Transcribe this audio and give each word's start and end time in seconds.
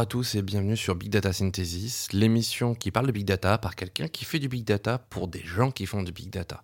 À 0.00 0.06
tous 0.06 0.34
et 0.34 0.40
bienvenue 0.40 0.78
sur 0.78 0.94
Big 0.94 1.10
Data 1.10 1.30
Synthesis, 1.30 2.10
l'émission 2.14 2.74
qui 2.74 2.90
parle 2.90 3.08
de 3.08 3.12
Big 3.12 3.26
Data 3.26 3.58
par 3.58 3.76
quelqu'un 3.76 4.08
qui 4.08 4.24
fait 4.24 4.38
du 4.38 4.48
Big 4.48 4.64
Data 4.64 4.96
pour 4.96 5.28
des 5.28 5.42
gens 5.42 5.70
qui 5.70 5.84
font 5.84 6.02
du 6.02 6.10
Big 6.10 6.30
Data. 6.30 6.62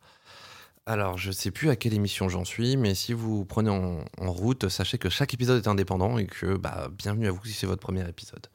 Alors, 0.86 1.18
je 1.18 1.28
ne 1.28 1.32
sais 1.32 1.50
plus 1.50 1.68
à 1.68 1.76
quelle 1.76 1.92
émission 1.92 2.30
j'en 2.30 2.46
suis, 2.46 2.78
mais 2.78 2.94
si 2.94 3.12
vous 3.12 3.44
prenez 3.44 3.68
en, 3.68 4.02
route, 4.32 4.70
sachez 4.70 4.96
que 4.96 5.10
chaque 5.10 5.34
épisode 5.34 5.62
est 5.62 5.68
indépendant 5.68 6.16
et 6.16 6.24
que 6.24 6.56
bah, 6.56 6.88
bienvenue 6.91 7.27
à 7.27 7.30
vous 7.30 7.44
si 7.44 7.52
c'est 7.52 7.66
votre 7.66 7.82
premier 7.82 8.08
épisode. 8.08 8.46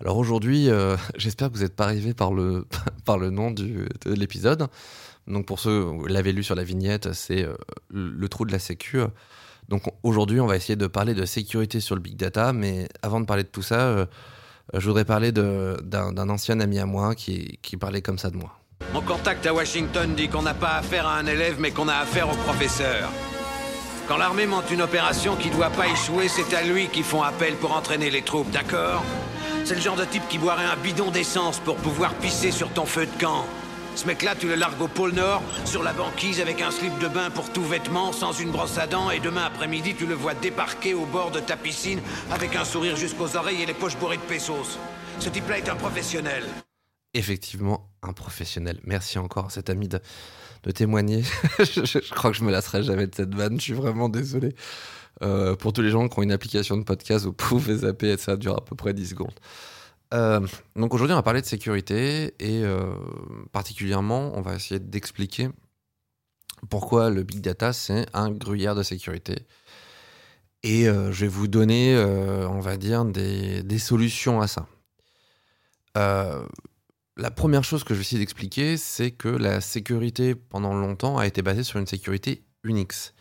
Alors 0.00 0.16
aujourd'hui, 0.16 0.70
euh, 0.70 0.96
j'espère 1.16 1.48
que 1.48 1.56
vous 1.56 1.64
n'êtes 1.64 1.74
pas 1.74 1.86
arrivé 1.86 2.14
par 2.14 2.32
le, 2.32 2.66
par 3.04 3.18
le 3.18 3.30
nom 3.30 3.50
de 3.50 3.88
l'épisode. 4.06 4.68
Donc 5.26 5.44
pour 5.44 5.58
ceux, 5.58 5.80
vous 5.80 6.06
l'avez 6.06 6.32
lu 6.32 6.44
sur 6.44 6.54
la 6.54 6.62
vignette, 6.62 7.14
c'est 7.14 7.42
euh, 7.42 7.56
le, 7.90 8.28
trou 8.28 8.44
de 8.44 8.52
la 8.52 8.60
sécu. 8.60 9.00
Donc 9.68 9.82
aujourd'hui, 10.02 10.40
on 10.40 10.46
va 10.46 10.56
essayer 10.56 10.76
de 10.76 10.86
parler 10.86 11.14
de 11.14 11.26
sécurité 11.26 11.80
sur 11.80 11.94
le 11.94 12.00
big 12.00 12.16
data, 12.16 12.52
mais 12.52 12.88
avant 13.02 13.20
de 13.20 13.26
parler 13.26 13.42
de 13.42 13.48
tout 13.48 13.62
ça, 13.62 13.80
euh, 13.80 14.06
je 14.72 14.86
voudrais 14.86 15.04
parler 15.04 15.30
d'un 15.32 16.28
ancien 16.28 16.60
ami 16.60 16.78
à 16.78 16.86
moi 16.86 17.14
qui, 17.14 17.58
parlait 17.78 18.02
comme 18.02 18.18
ça 18.18 18.30
de 18.30 18.36
moi. 18.36 18.52
Mon 18.92 19.02
contact 19.02 19.44
à 19.46 19.52
Washington 19.52 20.14
dit 20.14 20.28
qu'on 20.28 20.42
n'a 20.42 20.54
pas 20.54 20.76
affaire 20.76 21.06
à 21.06 21.18
un 21.18 21.26
élève, 21.26 21.56
mais 21.60 21.70
qu'on 21.70 21.88
a 21.88 21.96
affaire 21.96 22.30
au 22.30 22.36
professeur. 22.36 23.10
Quand 24.06 24.16
l'armée 24.16 24.46
monte 24.46 24.70
une 24.70 24.80
opération 24.80 25.36
qui 25.36 25.50
doit 25.50 25.68
pas 25.68 25.86
échouer, 25.86 26.28
c'est 26.28 26.54
à 26.56 26.62
lui 26.62 26.88
qu'ils 26.88 27.04
font 27.04 27.22
appel 27.22 27.54
pour 27.56 27.76
entraîner 27.76 28.08
les 28.08 28.22
troupes, 28.22 28.50
d'accord? 28.50 29.04
C'est 29.64 29.74
le 29.74 29.82
genre 29.82 29.96
de 29.96 30.04
type 30.06 30.26
qui 30.30 30.38
boirait 30.38 30.64
un 30.64 30.76
bidon 30.82 31.10
d'essence 31.10 31.58
pour 31.58 31.76
pouvoir 31.76 32.14
pisser 32.14 32.50
sur 32.50 32.70
ton 32.70 32.86
feu 32.86 33.04
de 33.04 33.20
camp. 33.20 33.44
Ce 33.94 34.06
mec-là, 34.06 34.34
tu 34.34 34.46
le 34.46 34.54
largues 34.54 34.80
au 34.80 34.88
pôle 34.88 35.12
Nord, 35.12 35.42
sur 35.64 35.82
la 35.82 35.92
banquise 35.92 36.40
avec 36.40 36.60
un 36.62 36.70
slip 36.70 36.96
de 36.98 37.08
bain 37.08 37.30
pour 37.30 37.52
tout 37.52 37.64
vêtement, 37.64 38.12
sans 38.12 38.32
une 38.32 38.50
brosse 38.50 38.78
à 38.78 38.86
dents, 38.86 39.10
et 39.10 39.20
demain 39.20 39.44
après-midi, 39.44 39.94
tu 39.94 40.06
le 40.06 40.14
vois 40.14 40.34
débarquer 40.34 40.94
au 40.94 41.04
bord 41.06 41.30
de 41.30 41.40
ta 41.40 41.56
piscine 41.56 42.00
avec 42.30 42.54
un 42.56 42.64
sourire 42.64 42.96
jusqu'aux 42.96 43.36
oreilles 43.36 43.62
et 43.62 43.66
les 43.66 43.74
poches 43.74 43.96
bourrées 43.96 44.16
de 44.16 44.22
pesos. 44.22 44.78
Ce 45.18 45.28
type-là 45.28 45.58
est 45.58 45.68
un 45.68 45.74
professionnel. 45.74 46.44
Effectivement, 47.14 47.90
un 48.02 48.12
professionnel. 48.12 48.80
Merci 48.84 49.18
encore 49.18 49.46
à 49.46 49.50
cet 49.50 49.70
ami 49.70 49.88
de, 49.88 50.00
témoigner. 50.72 51.22
je, 51.58 52.14
crois 52.14 52.30
que 52.30 52.36
je 52.36 52.44
me 52.44 52.52
lasserai 52.52 52.82
jamais 52.82 53.06
de 53.06 53.14
cette 53.14 53.34
vanne, 53.34 53.58
je 53.58 53.64
suis 53.64 53.72
vraiment 53.72 54.08
désolé. 54.08 54.54
Euh, 55.22 55.56
pour 55.56 55.72
tous 55.72 55.82
les 55.82 55.90
gens 55.90 56.06
qui 56.08 56.18
ont 56.18 56.22
une 56.22 56.32
application 56.32 56.76
de 56.76 56.84
podcast, 56.84 57.24
vous 57.24 57.32
pouvez 57.32 57.78
zapper 57.78 58.10
et 58.10 58.16
ça 58.18 58.36
dure 58.36 58.56
à 58.56 58.64
peu 58.64 58.76
près 58.76 58.94
10 58.94 59.08
secondes. 59.08 59.34
Euh, 60.14 60.46
donc 60.76 60.94
aujourd'hui, 60.94 61.12
on 61.12 61.18
va 61.18 61.22
parler 61.22 61.42
de 61.42 61.46
sécurité 61.46 62.34
et 62.38 62.62
euh, 62.64 62.94
particulièrement, 63.52 64.32
on 64.34 64.40
va 64.40 64.54
essayer 64.54 64.80
d'expliquer 64.80 65.50
pourquoi 66.70 67.10
le 67.10 67.22
big 67.22 67.40
data 67.40 67.72
c'est 67.72 68.06
un 68.14 68.30
gruyère 68.30 68.74
de 68.74 68.82
sécurité. 68.82 69.46
Et 70.62 70.88
euh, 70.88 71.12
je 71.12 71.20
vais 71.22 71.28
vous 71.28 71.46
donner, 71.46 71.96
on 71.96 72.60
va 72.60 72.76
dire, 72.76 73.04
des, 73.04 73.62
des 73.62 73.78
solutions 73.78 74.40
à 74.40 74.48
ça. 74.48 74.66
la 75.94 77.30
première 77.32 77.64
chose 77.64 77.84
que 77.84 77.94
je 77.94 77.98
vais 77.98 78.02
essayer 78.02 78.20
d'expliquer, 78.20 78.76
c'est 78.76 79.10
que 79.10 79.28
la 79.28 79.60
sécurité 79.60 80.34
pendant 80.34 80.72
longtemps 80.74 81.18
a 81.18 81.26
été 81.26 81.42
basée 81.42 81.64
sur 81.64 81.78
une 81.78 81.86
sécurité 81.86 82.44
Unix. 82.64 83.14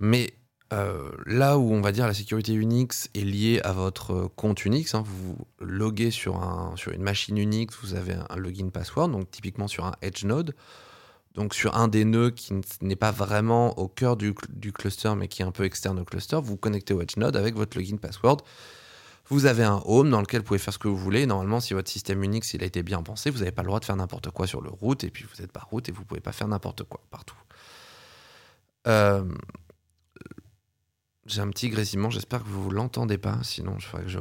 Mais 0.00 0.37
euh, 0.72 1.10
là 1.24 1.58
où 1.58 1.72
on 1.72 1.80
va 1.80 1.92
dire 1.92 2.06
la 2.06 2.12
sécurité 2.12 2.52
Unix 2.52 3.08
est 3.14 3.20
liée 3.20 3.60
à 3.64 3.72
votre 3.72 4.30
compte 4.36 4.66
Unix, 4.66 4.94
hein, 4.94 5.02
vous 5.06 5.36
loguez 5.60 6.10
sur, 6.10 6.42
un, 6.42 6.76
sur 6.76 6.92
une 6.92 7.02
machine 7.02 7.38
Unix, 7.38 7.74
vous 7.82 7.94
avez 7.94 8.14
un 8.28 8.36
login 8.36 8.68
password, 8.68 9.08
donc 9.08 9.30
typiquement 9.30 9.66
sur 9.66 9.86
un 9.86 9.94
Edge 10.02 10.24
node, 10.24 10.54
donc 11.34 11.54
sur 11.54 11.74
un 11.74 11.88
des 11.88 12.04
nœuds 12.04 12.32
qui 12.32 12.52
n'est 12.82 12.96
pas 12.96 13.12
vraiment 13.12 13.78
au 13.78 13.88
cœur 13.88 14.16
du, 14.16 14.34
cluster 14.74 15.14
mais 15.16 15.28
qui 15.28 15.40
est 15.40 15.46
un 15.46 15.52
peu 15.52 15.64
externe 15.64 15.98
au 16.00 16.04
cluster, 16.04 16.38
vous 16.42 16.58
connectez 16.58 16.92
au 16.92 17.00
Edge 17.00 17.16
node 17.16 17.36
avec 17.36 17.54
votre 17.54 17.78
login 17.78 17.96
password. 17.96 18.38
Vous 19.30 19.46
avez 19.46 19.64
un 19.64 19.82
home 19.84 20.10
dans 20.10 20.20
lequel 20.20 20.40
vous 20.40 20.46
pouvez 20.46 20.58
faire 20.58 20.72
ce 20.72 20.78
que 20.78 20.88
vous 20.88 20.96
voulez. 20.96 21.26
Normalement, 21.26 21.60
si 21.60 21.74
votre 21.74 21.90
système 21.90 22.22
Unix 22.22 22.54
il 22.54 22.62
a 22.62 22.66
été 22.66 22.82
bien 22.82 23.02
pensé, 23.02 23.28
vous 23.28 23.40
n'avez 23.40 23.52
pas 23.52 23.60
le 23.62 23.66
droit 23.68 23.78
de 23.78 23.84
faire 23.84 23.96
n'importe 23.96 24.30
quoi 24.30 24.46
sur 24.46 24.62
le 24.62 24.70
route, 24.70 25.04
et 25.04 25.10
puis 25.10 25.24
vous 25.24 25.42
n'êtes 25.42 25.52
pas 25.52 25.60
route 25.60 25.88
et 25.88 25.92
vous 25.92 26.00
ne 26.00 26.06
pouvez 26.06 26.20
pas 26.20 26.32
faire 26.32 26.48
n'importe 26.48 26.84
quoi 26.84 27.00
partout. 27.10 27.36
Euh, 28.86 29.24
j'ai 31.28 31.40
un 31.40 31.48
petit 31.50 31.68
grésillement, 31.68 32.10
j'espère 32.10 32.42
que 32.42 32.48
vous 32.48 32.70
l'entendez 32.70 33.18
pas, 33.18 33.38
sinon 33.42 33.78
je 33.78 33.86
ferai 33.86 34.02
que 34.04 34.08
je, 34.08 34.18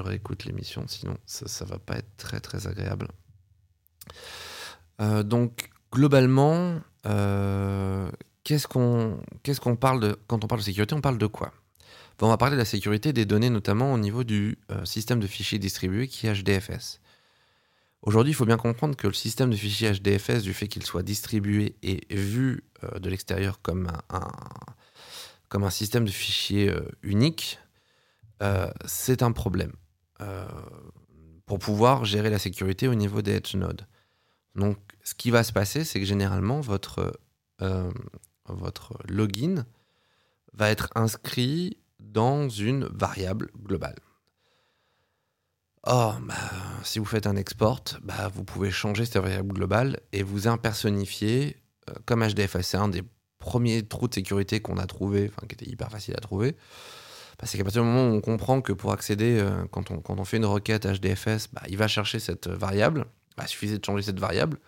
réécoute 0.00 0.44
l'émission, 0.44 0.84
sinon 0.86 1.16
ça, 1.26 1.48
ça 1.48 1.64
va 1.64 1.78
pas 1.78 1.96
être 1.96 2.16
très 2.16 2.40
très 2.40 2.66
agréable. 2.66 3.08
Euh, 5.00 5.22
donc 5.22 5.70
globalement, 5.92 6.80
euh, 7.06 8.10
qu'est-ce 8.44 8.68
qu'on 8.68 9.20
qu'est-ce 9.42 9.60
qu'on 9.60 9.76
parle 9.76 10.00
de 10.00 10.18
quand 10.26 10.44
on 10.44 10.46
parle 10.46 10.60
de 10.60 10.66
sécurité, 10.66 10.94
on 10.94 11.00
parle 11.00 11.18
de 11.18 11.26
quoi? 11.26 11.52
On 12.22 12.28
va 12.28 12.36
parler 12.36 12.56
de 12.56 12.60
la 12.60 12.66
sécurité 12.66 13.14
des 13.14 13.24
données, 13.24 13.48
notamment 13.48 13.94
au 13.94 13.98
niveau 13.98 14.24
du 14.24 14.58
euh, 14.70 14.84
système 14.84 15.20
de 15.20 15.26
fichiers 15.26 15.58
distribués 15.58 16.06
qui 16.06 16.26
est 16.26 16.34
HDFS. 16.34 17.00
Aujourd'hui, 18.02 18.32
il 18.32 18.34
faut 18.34 18.44
bien 18.44 18.58
comprendre 18.58 18.94
que 18.94 19.06
le 19.06 19.14
système 19.14 19.48
de 19.48 19.56
fichiers 19.56 19.92
HDFS, 19.92 20.42
du 20.42 20.52
fait 20.52 20.68
qu'il 20.68 20.84
soit 20.84 21.02
distribué 21.02 21.76
et 21.82 22.04
vu 22.14 22.64
de 22.98 23.10
l'extérieur 23.10 23.60
comme 23.62 23.88
un 24.10 24.28
comme 25.50 25.64
un 25.64 25.70
système 25.70 26.06
de 26.06 26.10
fichiers 26.10 26.70
euh, 26.70 26.88
unique, 27.02 27.58
euh, 28.42 28.70
c'est 28.86 29.22
un 29.22 29.32
problème 29.32 29.72
euh, 30.22 30.48
pour 31.44 31.58
pouvoir 31.58 32.06
gérer 32.06 32.30
la 32.30 32.38
sécurité 32.38 32.88
au 32.88 32.94
niveau 32.94 33.20
des 33.20 33.32
edge 33.32 33.54
nodes. 33.56 33.86
Donc, 34.54 34.78
ce 35.02 35.14
qui 35.14 35.30
va 35.30 35.44
se 35.44 35.52
passer, 35.52 35.84
c'est 35.84 36.00
que 36.00 36.06
généralement, 36.06 36.60
votre, 36.60 37.12
login 39.08 39.66
va 40.54 40.70
être 40.70 40.88
inscrit 40.94 41.76
dans 41.98 42.48
une 42.48 42.84
variable 42.84 43.50
globale. 43.62 43.98
Or, 45.82 46.20
bah, 46.20 46.34
si 46.84 46.98
vous 46.98 47.04
faites 47.04 47.26
un 47.26 47.36
export, 47.36 47.82
bah, 48.02 48.28
vous 48.28 48.44
pouvez 48.44 48.70
changer 48.70 49.04
cette 49.04 49.22
variable 49.22 49.52
globale 49.52 50.00
et 50.12 50.22
vous 50.22 50.46
impersonnifier 50.46 51.56
comme 52.04 52.24
HDFS. 52.24 52.62
C'est 52.62 52.76
un 52.76 52.88
des 52.88 53.02
premier 53.40 53.82
trou 53.82 54.06
de 54.06 54.14
sécurité 54.14 54.60
qu'on 54.60 54.76
a 54.76 54.86
trouvé, 54.86 55.30
enfin 55.34 55.46
qui 55.48 55.54
était 55.54 55.68
hyper 55.68 55.90
facile 55.90 56.14
à 56.16 56.20
trouver, 56.20 56.52
bah, 57.40 57.46
c'est 57.46 57.58
qu'à 57.58 57.64
partir 57.64 57.82
du 57.82 57.88
moment 57.88 58.08
où 58.08 58.14
on 58.14 58.20
comprend 58.20 58.60
que 58.60 58.72
pour 58.72 58.92
accéder, 58.92 59.38
euh, 59.40 59.64
quand, 59.72 59.90
on, 59.90 60.24
fait 60.24 60.36
une 60.36 60.44
requête 60.44 60.86
HDFS, 60.86 61.48
bah, 61.52 61.62
il 61.68 61.76
va 61.76 61.88
chercher 61.88 62.20
cette 62.20 62.46
variable, 62.46 63.06
bah, 63.36 63.44
il 63.46 63.48
suffisait 63.48 63.78
de 63.78 63.84
changer 63.84 64.02
cette 64.02 64.20
variable, 64.20 64.58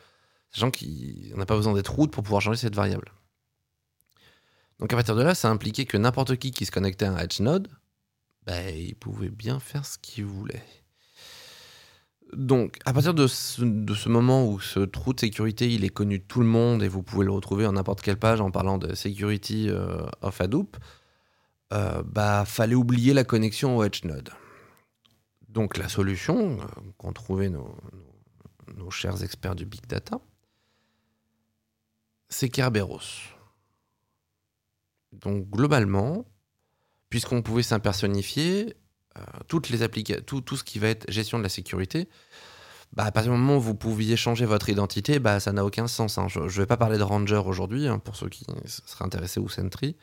sachant 0.51 0.71
qu'on 0.71 1.39
n'a 1.39 1.47
pas 1.47 1.57
besoin 1.57 1.75
d'être 1.75 1.95
route 1.95 2.11
pour 2.11 2.25
pouvoir 2.25 2.43
changer 2.43 2.59
cette 2.59 2.75
variable. 2.75 3.13
Donc 4.81 4.93
à 4.93 4.97
partir 4.97 5.15
de 5.15 5.23
là, 5.23 5.35
ça 5.35 5.49
impliquait 5.49 5.85
que 5.85 5.97
n'importe 5.97 6.37
qui 6.37 6.51
qui 6.51 6.67
se 6.67 6.73
connectait 6.73 7.05
à 7.05 7.13
un 7.13 7.19
Edge 7.19 7.41
Node, 7.41 7.69
il 8.49 8.97
pouvait 8.97 9.29
bien 9.29 9.61
faire 9.61 9.87
ce 9.87 9.99
qu'il 9.99 10.25
voulait. 10.25 10.65
Donc, 12.33 12.79
à 12.87 12.95
partir 12.95 13.13
de 13.13 13.27
ce, 13.27 14.09
moment 14.09 14.47
où 14.47 14.59
ce 14.59 14.81
trou 14.81 15.13
de 15.13 15.21
sécurité 15.21 15.71
il 15.71 15.85
est 15.85 15.91
connu 15.91 16.19
de 16.19 16.25
tout 16.25 16.41
le 16.41 16.47
monde 16.47 16.83
et 16.83 16.89
vous 16.89 17.03
pouvez 17.03 17.27
le 17.27 17.31
retrouver 17.31 17.67
en 17.67 17.73
n'importe 17.73 18.01
quelle 18.01 18.19
page 18.19 18.41
en 18.41 18.51
parlant 18.51 18.79
de 18.79 18.95
security 18.95 19.69
euh, 19.69 20.07
of 20.23 20.41
Hadoop, 20.41 20.79
euh, 21.75 22.03
bah 22.05 22.45
fallait 22.47 22.75
oublier 22.75 23.13
la 23.13 23.25
connexion 23.25 23.77
au 23.77 23.85
Edge 23.85 24.05
Node. 24.05 24.31
Donc 25.51 25.77
la 25.77 25.91
solution 25.91 26.59
euh, 26.59 26.65
qu'ont 26.97 27.13
trouvé 27.13 27.51
nos, 27.51 27.77
nos, 28.79 28.91
chers 28.91 29.23
experts 29.23 29.55
du 29.55 29.67
big 29.67 29.87
data, 29.87 30.19
c'est 32.31 32.49
Kerberos. 32.49 33.01
Donc 35.13 35.51
globalement, 35.51 36.25
puisqu'on 37.11 37.43
pouvait 37.43 37.63
s'impersonnifier, 37.63 38.75
toutes 39.49 39.69
les 39.69 39.87
tout, 40.23 40.41
tout, 40.41 40.57
ce 40.57 40.65
qui 40.65 40.79
va 40.79 40.89
être 40.89 41.11
gestion 41.11 41.39
de 41.39 41.43
la 41.43 41.49
sécurité, 41.49 42.09
bah, 42.95 43.05
à 43.05 43.13
partir 43.13 43.33
du 43.33 43.39
moment 43.39 43.57
où 43.57 43.61
vous 43.61 43.75
pouviez 43.75 44.17
changer 44.17 44.45
votre 44.45 44.69
identité, 44.69 45.19
bah, 45.19 45.41
ça 45.41 45.53
n'a 45.53 45.65
aucun 45.65 45.87
sens. 45.87 46.19
Hein. 46.19 46.29
Je 46.29 46.41
ne 46.41 46.49
vais 46.49 46.67
pas 46.67 46.77
parler 46.77 46.99
de 46.99 47.03
Ranger 47.03 47.43
aujourd'hui, 47.47 47.89
hein, 47.89 47.99
pour 47.99 48.17
ceux 48.17 48.29
qui 48.29 48.45
seraient 48.67 49.05
intéressés, 49.05 49.41
ou 49.41 49.49
Sentry, 49.49 49.97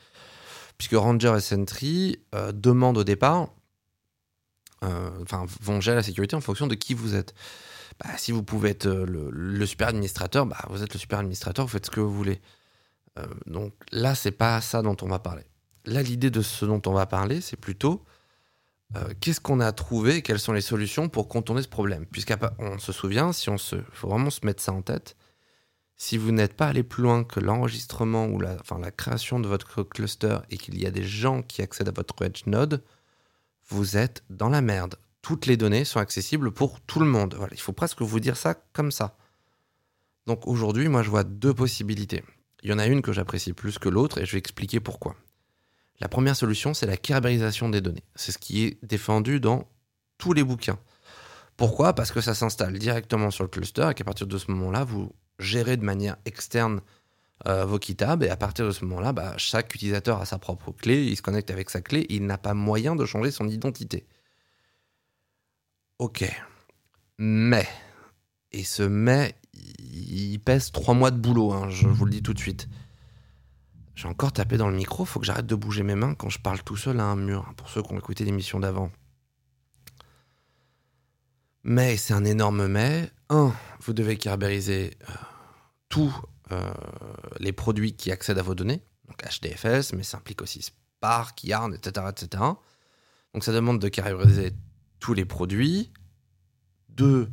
puisque 0.77 0.93
Ranger 0.93 1.35
et 1.37 1.41
Sentry 1.41 2.19
euh, 2.33 2.51
demandent 2.51 2.97
au 2.97 3.03
départ, 3.03 3.49
euh, 4.83 5.11
enfin, 5.21 5.45
vont 5.61 5.81
gérer 5.81 5.97
la 5.97 6.03
sécurité 6.03 6.35
en 6.35 6.41
fonction 6.41 6.65
de 6.65 6.73
qui 6.73 6.95
vous 6.95 7.13
êtes. 7.13 7.35
Bah, 7.99 8.09
si 8.17 8.31
vous 8.31 8.41
pouvez 8.41 8.71
être 8.71 8.87
le, 8.87 9.65
super 9.67 9.89
administrateur, 9.89 10.47
bah, 10.47 10.57
vous 10.69 10.81
êtes 10.81 10.93
le 10.93 10.99
super 10.99 11.19
administrateur, 11.19 11.65
vous 11.65 11.71
faites 11.71 11.85
ce 11.85 11.91
que 11.91 11.99
vous 11.99 12.13
voulez. 12.13 12.41
donc 13.45 13.73
là, 13.91 14.15
c'est 14.15 14.31
pas 14.31 14.61
ça 14.61 14.81
dont 14.81 14.95
on 15.01 15.07
va 15.07 15.19
parler. 15.19 15.43
Là, 15.85 16.01
l'idée 16.01 16.31
de 16.31 16.41
ce 16.41 16.65
dont 16.65 16.81
on 16.85 16.93
va 16.93 17.05
parler, 17.05 17.41
c'est 17.41 17.57
plutôt 17.57 18.03
euh, 18.95 19.13
qu'est-ce 19.19 19.39
qu'on 19.39 19.59
a 19.59 19.71
trouvé 19.71 20.21
Quelles 20.21 20.39
sont 20.39 20.53
les 20.53 20.61
solutions 20.61 21.09
pour 21.09 21.27
contourner 21.27 21.61
ce 21.61 21.67
problème? 21.67 22.05
Puisqu'on 22.07 22.79
se 22.79 22.91
souvient, 22.91 23.31
si 23.31 23.49
on 23.49 23.57
se, 23.57 23.75
faut 23.91 24.09
vraiment 24.09 24.31
se 24.31 24.45
mettre 24.45 24.63
ça 24.63 24.73
en 24.73 24.81
tête. 24.81 25.15
Si 25.95 26.17
vous 26.17 26.31
n'êtes 26.31 26.55
pas 26.55 26.67
allé 26.67 26.81
plus 26.81 27.03
loin 27.03 27.23
que 27.23 27.39
l'enregistrement 27.39 28.25
ou 28.27 28.39
la, 28.39 28.57
la 28.79 28.91
création 28.91 29.39
de 29.39 29.47
votre 29.47 29.83
cluster 29.83 30.39
et 30.49 30.57
qu'il 30.57 30.79
y 30.81 30.85
a 30.85 30.91
des 30.91 31.03
gens 31.03 31.41
qui 31.41 31.61
accèdent 31.61 31.89
à 31.89 31.93
votre 31.93 32.19
edge 32.23 32.43
node, 32.45 32.83
vous 33.67 33.97
êtes 33.97 34.23
dans 34.29 34.49
la 34.49 34.61
merde. 34.61 34.95
Toutes 35.21 35.45
les 35.45 35.57
données 35.57 35.85
sont 35.85 35.99
accessibles 35.99 36.51
pour 36.51 36.79
tout 36.81 36.99
le 36.99 37.05
monde. 37.05 37.37
Il 37.51 37.59
faut 37.59 37.73
presque 37.73 38.01
vous 38.01 38.19
dire 38.19 38.37
ça 38.37 38.55
comme 38.73 38.91
ça. 38.91 39.17
Donc 40.25 40.47
aujourd'hui, 40.47 40.87
moi, 40.87 41.03
je 41.03 41.09
vois 41.09 41.23
deux 41.23 41.53
possibilités. 41.53 42.23
Il 42.63 42.69
y 42.69 42.73
en 42.73 42.79
a 42.79 42.87
une 42.87 43.01
que 43.01 43.11
j'apprécie 43.11 43.53
plus 43.53 43.77
que 43.77 43.89
l'autre 43.89 44.19
et 44.19 44.25
je 44.25 44.31
vais 44.31 44.39
expliquer 44.39 44.79
pourquoi. 44.79 45.15
La 45.99 46.07
première 46.07 46.35
solution, 46.35 46.73
c'est 46.73 46.85
la 46.85 46.97
kerberisation 46.97 47.69
des 47.69 47.81
données. 47.81 48.03
C'est 48.15 48.31
ce 48.31 48.37
qui 48.37 48.63
est 48.63 48.77
défendu 48.83 49.39
dans 49.39 49.67
tous 50.17 50.33
les 50.33 50.43
bouquins. 50.43 50.79
Pourquoi? 51.57 51.93
Parce 51.93 52.11
que 52.11 52.21
ça 52.21 52.33
s'installe 52.33 52.77
directement 52.79 53.31
sur 53.31 53.43
le 53.43 53.49
cluster 53.49 53.89
et 53.91 53.93
qu'à 53.93 54.05
partir 54.05 54.27
de 54.27 54.37
ce 54.37 54.49
moment-là, 54.51 54.85
vous 54.85 55.13
gérez 55.39 55.75
de 55.75 55.83
manière 55.83 56.15
externe 56.25 56.81
euh, 57.47 57.65
vos 57.65 57.79
kitables 57.79 58.25
et 58.25 58.29
à 58.29 58.37
partir 58.37 58.65
de 58.65 58.71
ce 58.71 58.85
moment-là, 58.85 59.11
bah, 59.11 59.33
chaque 59.37 59.73
utilisateur 59.75 60.21
a 60.21 60.25
sa 60.25 60.39
propre 60.39 60.71
clé, 60.71 61.05
il 61.05 61.17
se 61.17 61.21
connecte 61.21 61.51
avec 61.51 61.69
sa 61.69 61.81
clé, 61.81 62.05
il 62.09 62.25
n'a 62.25 62.37
pas 62.37 62.53
moyen 62.53 62.95
de 62.95 63.05
changer 63.05 63.31
son 63.31 63.47
identité. 63.47 64.05
Ok. 65.99 66.29
Mais, 67.17 67.67
et 68.53 68.63
ce 68.63 68.83
mais, 68.83 69.35
il 69.53 70.39
pèse 70.39 70.71
trois 70.71 70.93
mois 70.93 71.11
de 71.11 71.17
boulot, 71.17 71.51
hein, 71.51 71.69
je 71.69 71.87
vous 71.87 72.05
le 72.05 72.11
dis 72.11 72.21
tout 72.21 72.33
de 72.33 72.39
suite. 72.39 72.69
J'ai 73.99 74.07
encore 74.07 74.31
tapé 74.31 74.55
dans 74.55 74.69
le 74.69 74.77
micro, 74.77 75.03
faut 75.03 75.19
que 75.19 75.25
j'arrête 75.25 75.45
de 75.45 75.55
bouger 75.55 75.83
mes 75.83 75.93
mains 75.93 76.15
quand 76.15 76.29
je 76.29 76.39
parle 76.39 76.63
tout 76.63 76.77
seul 76.77 77.01
à 77.01 77.03
un 77.03 77.17
mur, 77.17 77.45
hein, 77.45 77.53
pour 77.57 77.67
ceux 77.67 77.83
qui 77.83 77.91
ont 77.91 77.97
écouté 77.97 78.23
l'émission 78.23 78.57
d'avant. 78.57 78.93
Mais 81.63 81.97
c'est 81.97 82.13
un 82.13 82.23
énorme 82.23 82.67
mais. 82.67 83.11
Un, 83.27 83.53
vous 83.81 83.91
devez 83.91 84.15
carbériser 84.15 84.97
euh, 85.01 85.13
tous 85.89 86.15
euh, 86.53 86.71
les 87.41 87.51
produits 87.51 87.93
qui 87.93 88.09
accèdent 88.13 88.37
à 88.37 88.41
vos 88.41 88.55
données, 88.55 88.81
donc 89.09 89.21
HDFS, 89.21 89.91
mais 89.91 90.03
ça 90.03 90.19
implique 90.19 90.41
aussi 90.41 90.61
Spark, 90.61 91.43
Yarn, 91.43 91.73
etc., 91.73 92.05
etc. 92.09 92.41
Donc 93.33 93.43
ça 93.43 93.51
demande 93.51 93.79
de 93.79 93.89
carbériser 93.89 94.53
tous 95.01 95.13
les 95.13 95.25
produits. 95.25 95.91
Deux, 96.87 97.29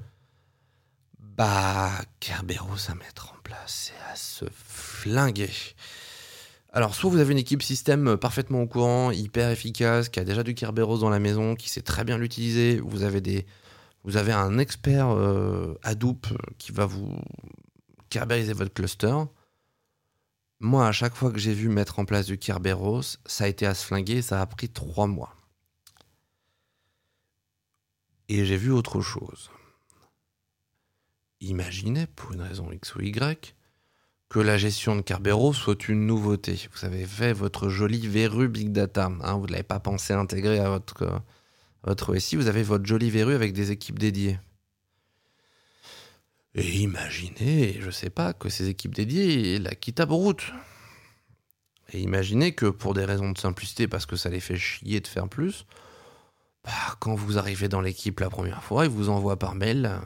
bah, 1.20 1.92
Kerberos 2.18 2.90
à 2.90 2.96
mettre 2.96 3.34
en 3.34 3.36
place 3.44 3.92
et 3.96 4.12
à 4.12 4.16
se 4.16 4.46
flinguer. 4.50 5.52
Alors, 6.76 6.94
soit 6.94 7.08
vous 7.08 7.20
avez 7.20 7.32
une 7.32 7.38
équipe 7.38 7.62
système 7.62 8.18
parfaitement 8.18 8.60
au 8.60 8.66
courant, 8.66 9.10
hyper 9.10 9.48
efficace, 9.48 10.10
qui 10.10 10.20
a 10.20 10.24
déjà 10.24 10.42
du 10.42 10.54
Kerberos 10.54 10.98
dans 10.98 11.08
la 11.08 11.18
maison, 11.18 11.54
qui 11.54 11.70
sait 11.70 11.80
très 11.80 12.04
bien 12.04 12.18
l'utiliser. 12.18 12.80
Vous 12.80 13.02
avez 13.02 13.22
des, 13.22 13.46
vous 14.04 14.18
avez 14.18 14.32
un 14.32 14.58
expert 14.58 15.08
euh, 15.08 15.72
Hadoop 15.82 16.26
qui 16.58 16.72
va 16.72 16.84
vous 16.84 17.16
kerberiser 18.10 18.52
votre 18.52 18.74
cluster. 18.74 19.16
Moi, 20.60 20.86
à 20.86 20.92
chaque 20.92 21.14
fois 21.14 21.32
que 21.32 21.38
j'ai 21.38 21.54
vu 21.54 21.70
mettre 21.70 21.98
en 21.98 22.04
place 22.04 22.26
du 22.26 22.36
Kerberos, 22.36 23.16
ça 23.24 23.44
a 23.44 23.48
été 23.48 23.64
à 23.64 23.72
se 23.72 23.86
flinguer, 23.86 24.20
ça 24.20 24.42
a 24.42 24.44
pris 24.44 24.68
trois 24.68 25.06
mois. 25.06 25.34
Et 28.28 28.44
j'ai 28.44 28.58
vu 28.58 28.70
autre 28.70 29.00
chose. 29.00 29.50
Imaginez, 31.40 32.06
pour 32.06 32.32
une 32.32 32.42
raison 32.42 32.70
X 32.70 32.94
ou 32.96 33.00
Y, 33.00 33.55
que 34.28 34.38
la 34.40 34.58
gestion 34.58 34.96
de 34.96 35.02
Kerberos 35.02 35.52
soit 35.52 35.88
une 35.88 36.06
nouveauté. 36.06 36.68
Vous 36.74 36.84
avez 36.84 37.06
fait 37.06 37.32
votre 37.32 37.68
joli 37.68 38.06
verru 38.06 38.48
Big 38.48 38.72
Data. 38.72 39.10
Hein, 39.22 39.34
vous 39.34 39.46
ne 39.46 39.52
l'avez 39.52 39.62
pas 39.62 39.80
pensé 39.80 40.12
intégrer 40.12 40.58
à 40.58 40.68
votre, 40.68 41.22
votre 41.84 42.16
SI. 42.16 42.36
Vous 42.36 42.48
avez 42.48 42.62
votre 42.62 42.86
joli 42.86 43.10
verru 43.10 43.34
avec 43.34 43.52
des 43.52 43.70
équipes 43.70 43.98
dédiées. 43.98 44.38
Et 46.54 46.78
imaginez, 46.78 47.78
je 47.80 47.90
sais 47.90 48.10
pas, 48.10 48.32
que 48.32 48.48
ces 48.48 48.68
équipes 48.68 48.94
dédiées 48.94 49.58
la 49.58 49.74
quittent 49.74 50.00
à 50.00 50.06
route. 50.06 50.52
Et 51.92 52.00
imaginez 52.00 52.52
que 52.52 52.66
pour 52.66 52.94
des 52.94 53.04
raisons 53.04 53.30
de 53.30 53.38
simplicité, 53.38 53.86
parce 53.86 54.06
que 54.06 54.16
ça 54.16 54.30
les 54.30 54.40
fait 54.40 54.56
chier 54.56 55.00
de 55.00 55.06
faire 55.06 55.28
plus, 55.28 55.66
bah, 56.64 56.72
quand 56.98 57.14
vous 57.14 57.38
arrivez 57.38 57.68
dans 57.68 57.82
l'équipe 57.82 58.18
la 58.20 58.30
première 58.30 58.64
fois, 58.64 58.86
ils 58.86 58.90
vous 58.90 59.10
envoient 59.10 59.38
par 59.38 59.54
mail 59.54 59.86
euh, 59.86 59.98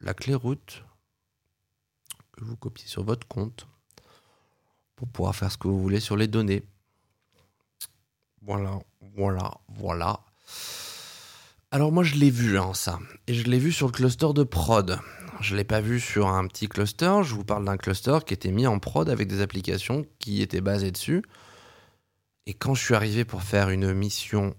la 0.00 0.14
clé 0.14 0.34
route 0.34 0.83
que 2.34 2.44
vous 2.44 2.56
copiez 2.56 2.86
sur 2.86 3.04
votre 3.04 3.26
compte 3.26 3.66
pour 4.96 5.08
pouvoir 5.08 5.34
faire 5.34 5.50
ce 5.50 5.58
que 5.58 5.68
vous 5.68 5.80
voulez 5.80 6.00
sur 6.00 6.16
les 6.16 6.28
données. 6.28 6.62
Voilà, 8.42 8.78
voilà, 9.16 9.52
voilà. 9.68 10.20
Alors 11.70 11.90
moi 11.90 12.04
je 12.04 12.14
l'ai 12.14 12.30
vu 12.30 12.58
hein, 12.58 12.72
ça, 12.74 12.98
et 13.26 13.34
je 13.34 13.44
l'ai 13.44 13.58
vu 13.58 13.72
sur 13.72 13.86
le 13.86 13.92
cluster 13.92 14.28
de 14.34 14.44
prod. 14.44 14.98
Je 15.40 15.52
ne 15.52 15.56
l'ai 15.58 15.64
pas 15.64 15.80
vu 15.80 15.98
sur 15.98 16.28
un 16.28 16.46
petit 16.46 16.68
cluster, 16.68 17.22
je 17.24 17.34
vous 17.34 17.44
parle 17.44 17.64
d'un 17.64 17.76
cluster 17.76 18.18
qui 18.24 18.34
était 18.34 18.52
mis 18.52 18.66
en 18.66 18.78
prod 18.78 19.08
avec 19.08 19.26
des 19.26 19.40
applications 19.40 20.06
qui 20.18 20.40
étaient 20.40 20.60
basées 20.60 20.92
dessus. 20.92 21.22
Et 22.46 22.54
quand 22.54 22.74
je 22.74 22.84
suis 22.84 22.94
arrivé 22.94 23.24
pour 23.24 23.42
faire 23.42 23.70
une 23.70 23.92
mission 23.92 24.54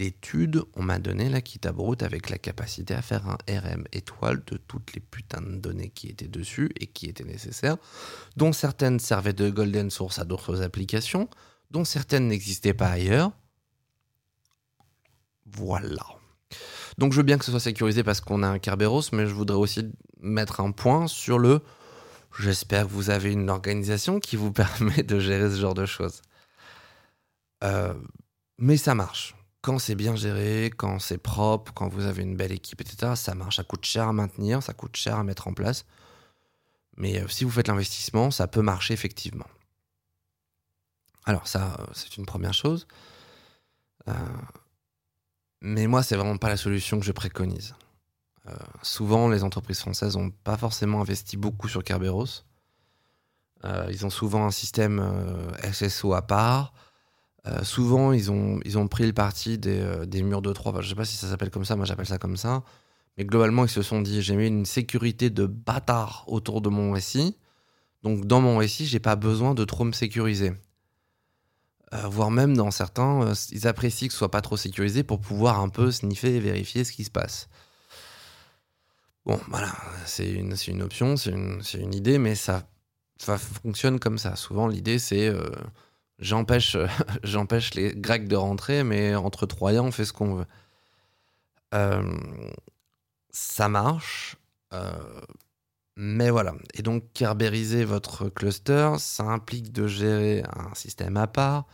d'étude, 0.00 0.62
on 0.76 0.82
m'a 0.82 0.98
donné 0.98 1.28
la 1.28 1.42
Kitabrut 1.42 2.02
avec 2.02 2.30
la 2.30 2.38
capacité 2.38 2.94
à 2.94 3.02
faire 3.02 3.28
un 3.28 3.36
RM 3.46 3.84
étoile 3.92 4.42
de 4.46 4.56
toutes 4.56 4.94
les 4.94 5.00
putains 5.00 5.42
de 5.42 5.56
données 5.56 5.90
qui 5.90 6.08
étaient 6.08 6.26
dessus 6.26 6.70
et 6.80 6.86
qui 6.86 7.04
étaient 7.04 7.24
nécessaires, 7.24 7.76
dont 8.34 8.54
certaines 8.54 8.98
servaient 8.98 9.34
de 9.34 9.50
golden 9.50 9.90
source 9.90 10.18
à 10.18 10.24
d'autres 10.24 10.62
applications, 10.62 11.28
dont 11.70 11.84
certaines 11.84 12.28
n'existaient 12.28 12.72
pas 12.72 12.88
ailleurs. 12.88 13.32
Voilà. 15.44 16.06
Donc 16.96 17.12
je 17.12 17.18
veux 17.18 17.22
bien 17.22 17.36
que 17.36 17.44
ce 17.44 17.50
soit 17.50 17.60
sécurisé 17.60 18.02
parce 18.02 18.22
qu'on 18.22 18.42
a 18.42 18.48
un 18.48 18.58
Kerberos, 18.58 19.12
mais 19.12 19.26
je 19.26 19.34
voudrais 19.34 19.58
aussi 19.58 19.92
mettre 20.18 20.60
un 20.60 20.70
point 20.70 21.08
sur 21.08 21.38
le 21.38 21.60
j'espère 22.38 22.86
que 22.86 22.92
vous 22.92 23.10
avez 23.10 23.32
une 23.32 23.50
organisation 23.50 24.18
qui 24.18 24.36
vous 24.36 24.50
permet 24.64 25.02
de 25.02 25.20
gérer 25.20 25.50
ce 25.50 25.60
genre 25.60 25.74
de 25.74 25.84
choses. 25.84 26.22
Euh, 27.64 27.92
mais 28.56 28.78
ça 28.78 28.94
marche 28.94 29.34
quand 29.62 29.78
c'est 29.78 29.94
bien 29.94 30.16
géré, 30.16 30.70
quand 30.74 30.98
c'est 30.98 31.18
propre, 31.18 31.72
quand 31.74 31.88
vous 31.88 32.04
avez 32.04 32.22
une 32.22 32.36
belle 32.36 32.52
équipe, 32.52 32.80
etc., 32.80 33.12
ça 33.14 33.34
marche. 33.34 33.56
Ça 33.56 33.64
coûte 33.64 33.84
cher 33.84 34.08
à 34.08 34.12
maintenir, 34.12 34.62
ça 34.62 34.72
coûte 34.72 34.96
cher 34.96 35.16
à 35.16 35.24
mettre 35.24 35.48
en 35.48 35.52
place. 35.52 35.84
Mais 36.96 37.20
euh, 37.20 37.28
si 37.28 37.44
vous 37.44 37.50
faites 37.50 37.68
l'investissement, 37.68 38.30
ça 38.30 38.46
peut 38.46 38.62
marcher 38.62 38.94
effectivement. 38.94 39.46
Alors 41.24 41.46
ça, 41.46 41.76
euh, 41.78 41.86
c'est 41.92 42.16
une 42.16 42.26
première 42.26 42.54
chose. 42.54 42.86
Euh, 44.08 44.14
mais 45.60 45.86
moi, 45.86 46.02
c'est 46.02 46.16
vraiment 46.16 46.38
pas 46.38 46.48
la 46.48 46.56
solution 46.56 46.98
que 46.98 47.04
je 47.04 47.12
préconise. 47.12 47.74
souvent, 48.82 49.28
les 49.28 49.44
entreprises 49.44 49.80
françaises 49.80 50.16
n'ont 50.16 50.30
pas 50.30 50.56
forcément 50.56 51.02
investi 51.02 51.36
beaucoup 51.36 51.68
sur 51.68 51.84
Kerberos. 51.84 52.44
ils 53.90 54.06
ont 54.06 54.10
souvent 54.10 54.46
un 54.46 54.50
système 54.50 54.96
SSO 55.72 56.14
à 56.14 56.22
part. 56.22 56.72
Euh, 57.46 57.64
souvent, 57.64 58.12
ils 58.12 58.30
ont, 58.30 58.60
ils 58.64 58.76
ont 58.76 58.86
pris 58.86 59.06
le 59.06 59.12
parti 59.12 59.56
des, 59.58 59.80
euh, 59.80 60.04
des 60.04 60.22
murs 60.22 60.42
de 60.42 60.52
3. 60.52 60.82
je 60.82 60.90
sais 60.90 60.94
pas 60.94 61.04
si 61.04 61.16
ça 61.16 61.28
s'appelle 61.28 61.50
comme 61.50 61.64
ça, 61.64 61.74
moi 61.76 61.86
j'appelle 61.86 62.06
ça 62.06 62.18
comme 62.18 62.36
ça. 62.36 62.62
Mais 63.16 63.24
globalement, 63.24 63.64
ils 63.64 63.70
se 63.70 63.82
sont 63.82 64.02
dit 64.02 64.22
j'ai 64.22 64.36
mis 64.36 64.46
une 64.46 64.66
sécurité 64.66 65.30
de 65.30 65.46
bâtard 65.46 66.24
autour 66.26 66.60
de 66.60 66.68
mon 66.68 66.98
SI. 67.00 67.36
Donc, 68.02 68.26
dans 68.26 68.40
mon 68.40 68.66
SI, 68.66 68.86
j'ai 68.86 69.00
pas 69.00 69.16
besoin 69.16 69.54
de 69.54 69.64
trop 69.64 69.84
me 69.84 69.92
sécuriser. 69.92 70.52
Euh, 71.92 72.08
voire 72.08 72.30
même 72.30 72.56
dans 72.56 72.70
certains, 72.70 73.32
ils 73.50 73.66
apprécient 73.66 74.08
que 74.08 74.12
ce 74.12 74.18
soit 74.18 74.30
pas 74.30 74.42
trop 74.42 74.56
sécurisé 74.56 75.02
pour 75.02 75.20
pouvoir 75.20 75.60
un 75.60 75.68
peu 75.68 75.90
sniffer 75.90 76.36
et 76.36 76.40
vérifier 76.40 76.84
ce 76.84 76.92
qui 76.92 77.04
se 77.04 77.10
passe. 77.10 77.48
Bon, 79.26 79.38
voilà, 79.48 79.72
c'est 80.06 80.30
une, 80.30 80.54
une 80.68 80.82
option, 80.82 81.16
c'est 81.16 81.30
une, 81.30 81.60
une, 81.74 81.94
idée, 81.94 82.18
mais 82.18 82.34
ça, 82.34 82.68
ça 83.18 83.36
fonctionne 83.38 83.98
comme 83.98 84.18
ça. 84.18 84.36
Souvent, 84.36 84.66
l'idée, 84.66 84.98
c'est 84.98 85.28
j'empêche, 86.20 86.76
j'empêche 87.22 87.74
les 87.74 87.94
Grecs 87.94 88.28
de 88.28 88.36
rentrer, 88.36 88.84
mais 88.84 89.14
entre 89.14 89.46
Troyens, 89.46 89.82
on 89.82 89.92
fait 89.92 90.04
ce 90.04 90.12
qu'on 90.12 90.34
veut. 90.34 90.46
Euh, 91.74 92.18
ça 93.30 93.68
marche, 93.68 94.36
euh, 94.72 94.92
mais 95.96 96.30
voilà. 96.30 96.54
Et 96.74 96.82
donc, 96.82 97.04
kerberiser 97.12 97.84
votre 97.84 98.28
cluster, 98.28 98.94
ça 98.98 99.24
implique 99.24 99.72
de 99.72 99.86
gérer 99.86 100.42
un 100.56 100.74
système 100.74 101.16
à 101.16 101.26
part, 101.26 101.66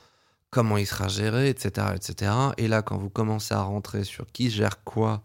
comment 0.50 0.76
il 0.76 0.86
sera 0.86 1.08
géré, 1.08 1.48
etc., 1.48 1.88
etc. 1.94 2.32
Et 2.56 2.68
là, 2.68 2.82
quand 2.82 2.98
vous 2.98 3.10
commencez 3.10 3.54
à 3.54 3.62
rentrer 3.62 4.04
sur 4.04 4.26
qui 4.32 4.50
gère 4.50 4.82
quoi, 4.84 5.22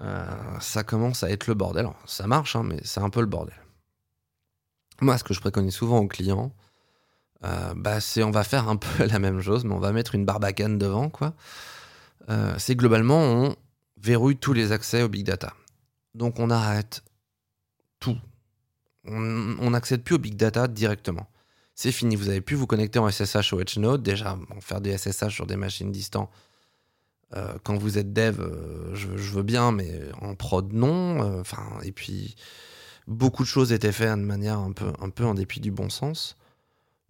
euh, 0.00 0.60
ça 0.60 0.82
commence 0.82 1.22
à 1.22 1.30
être 1.30 1.46
le 1.46 1.54
bordel. 1.54 1.88
Ça 2.06 2.26
marche, 2.26 2.56
hein, 2.56 2.62
mais 2.64 2.80
c'est 2.84 3.00
un 3.00 3.10
peu 3.10 3.20
le 3.20 3.26
bordel. 3.26 3.54
Moi, 5.00 5.18
ce 5.18 5.24
que 5.24 5.34
je 5.34 5.40
préconise 5.40 5.74
souvent 5.74 5.98
aux 5.98 6.06
clients, 6.08 6.52
euh, 7.44 7.74
bah 7.76 8.00
c'est 8.00 8.22
on 8.22 8.30
va 8.30 8.44
faire 8.44 8.68
un 8.68 8.76
peu 8.76 9.06
la 9.06 9.18
même 9.18 9.40
chose, 9.40 9.64
mais 9.64 9.74
on 9.74 9.80
va 9.80 9.92
mettre 9.92 10.14
une 10.14 10.24
barbacane 10.24 10.78
devant, 10.78 11.10
quoi. 11.10 11.34
Euh, 12.30 12.54
c'est 12.58 12.74
globalement 12.74 13.20
on 13.20 13.56
verrouille 13.98 14.36
tous 14.36 14.54
les 14.54 14.72
accès 14.72 15.02
au 15.02 15.08
big 15.08 15.24
data. 15.26 15.52
Donc 16.14 16.38
on 16.38 16.50
arrête 16.50 17.02
tout. 18.00 18.18
On 19.06 19.70
n'accède 19.70 20.02
plus 20.02 20.14
au 20.14 20.18
big 20.18 20.36
data 20.36 20.66
directement. 20.66 21.28
C'est 21.74 21.92
fini, 21.92 22.16
vous 22.16 22.30
avez 22.30 22.40
pu 22.40 22.54
vous 22.54 22.66
connecter 22.66 22.98
en 22.98 23.10
SSH 23.10 23.52
au 23.52 23.60
Edge 23.60 23.76
Node. 23.76 24.02
Déjà, 24.02 24.38
faire 24.60 24.80
des 24.80 24.96
SSH 24.96 25.34
sur 25.34 25.46
des 25.46 25.56
machines 25.56 25.92
distantes, 25.92 26.30
euh, 27.36 27.54
quand 27.64 27.76
vous 27.76 27.98
êtes 27.98 28.14
dev, 28.14 28.40
je, 28.94 29.06
veux 29.08 29.42
bien, 29.42 29.72
mais 29.72 29.90
en 30.22 30.34
prod, 30.34 30.72
non. 30.72 31.38
Enfin, 31.40 31.62
et 31.82 31.92
puis, 31.92 32.36
beaucoup 33.06 33.42
de 33.42 33.48
choses 33.48 33.72
étaient 33.72 33.92
faites 33.92 34.16
de 34.16 34.24
manière 34.24 34.58
un 34.58 34.72
peu, 34.72 34.90
un 35.00 35.10
peu 35.10 35.24
en 35.24 35.34
dépit 35.34 35.60
du 35.60 35.70
bon 35.70 35.90
sens. 35.90 36.38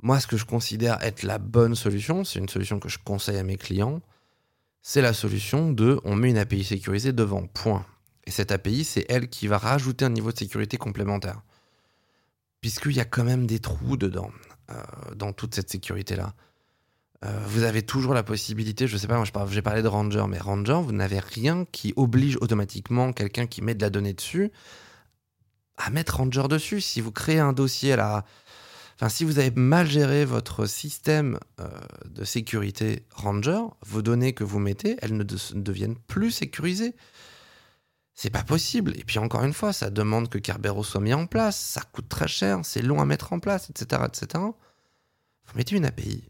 Moi, 0.04 0.20
ce 0.20 0.26
que 0.26 0.36
je 0.36 0.44
considère 0.44 1.02
être 1.02 1.22
la 1.22 1.38
bonne 1.38 1.74
solution, 1.74 2.24
c'est 2.24 2.38
une 2.38 2.48
solution 2.50 2.78
que 2.78 2.90
je 2.90 2.98
conseille 3.02 3.38
à 3.38 3.42
mes 3.42 3.56
clients, 3.56 4.02
c'est 4.82 5.00
la 5.00 5.14
solution 5.14 5.72
de 5.72 5.98
on 6.04 6.14
met 6.14 6.28
une 6.28 6.36
API 6.36 6.62
sécurisée 6.62 7.14
devant, 7.14 7.46
point. 7.46 7.86
Et 8.26 8.30
cette 8.30 8.52
API, 8.52 8.84
c'est 8.84 9.06
elle 9.08 9.30
qui 9.30 9.46
va 9.46 9.56
rajouter 9.56 10.04
un 10.04 10.10
niveau 10.10 10.30
de 10.30 10.36
sécurité 10.36 10.76
complémentaire. 10.76 11.40
Puisqu'il 12.60 12.92
y 12.92 13.00
a 13.00 13.06
quand 13.06 13.24
même 13.24 13.46
des 13.46 13.60
trous 13.60 13.96
dedans, 13.96 14.30
euh, 14.70 14.74
dans 15.16 15.32
toute 15.32 15.54
cette 15.54 15.70
sécurité-là. 15.70 16.34
Euh, 17.24 17.40
vous 17.46 17.62
avez 17.62 17.80
toujours 17.80 18.12
la 18.12 18.22
possibilité, 18.22 18.86
je 18.86 18.98
sais 18.98 19.06
pas, 19.06 19.24
j'ai 19.48 19.62
parlé 19.62 19.80
de 19.80 19.88
Ranger, 19.88 20.26
mais 20.28 20.38
Ranger, 20.38 20.80
vous 20.84 20.92
n'avez 20.92 21.18
rien 21.18 21.64
qui 21.72 21.94
oblige 21.96 22.36
automatiquement 22.42 23.14
quelqu'un 23.14 23.46
qui 23.46 23.62
met 23.62 23.74
de 23.74 23.80
la 23.80 23.88
donnée 23.88 24.12
dessus 24.12 24.52
à 25.78 25.88
mettre 25.88 26.18
Ranger 26.18 26.46
dessus. 26.48 26.82
Si 26.82 27.00
vous 27.00 27.10
créez 27.10 27.38
un 27.38 27.54
dossier 27.54 27.96
là, 27.96 28.26
si 29.08 29.24
vous 29.24 29.38
avez 29.38 29.50
mal 29.50 29.88
géré 29.88 30.24
votre 30.24 30.66
système 30.66 31.38
euh, 31.60 31.68
de 32.06 32.24
sécurité 32.24 33.06
Ranger, 33.12 33.62
vos 33.86 34.02
données 34.02 34.32
que 34.32 34.44
vous 34.44 34.58
mettez, 34.58 34.96
elles 35.02 35.16
ne, 35.16 35.24
ne 35.24 35.60
deviennent 35.60 35.96
plus 35.96 36.30
sécurisées. 36.30 36.94
C'est 38.14 38.30
pas 38.30 38.44
possible. 38.44 38.94
Et 38.96 39.04
puis 39.04 39.18
encore 39.18 39.44
une 39.44 39.52
fois, 39.52 39.72
ça 39.72 39.90
demande 39.90 40.28
que 40.28 40.38
Kerberos 40.38 40.84
soit 40.84 41.00
mis 41.00 41.14
en 41.14 41.26
place, 41.26 41.58
ça 41.58 41.82
coûte 41.92 42.08
très 42.08 42.28
cher, 42.28 42.60
c'est 42.62 42.82
long 42.82 43.00
à 43.00 43.04
mettre 43.04 43.32
en 43.32 43.40
place, 43.40 43.70
etc., 43.70 44.02
etc. 44.06 44.42
Vous 45.46 45.56
mettez 45.56 45.76
une 45.76 45.84
API 45.84 46.24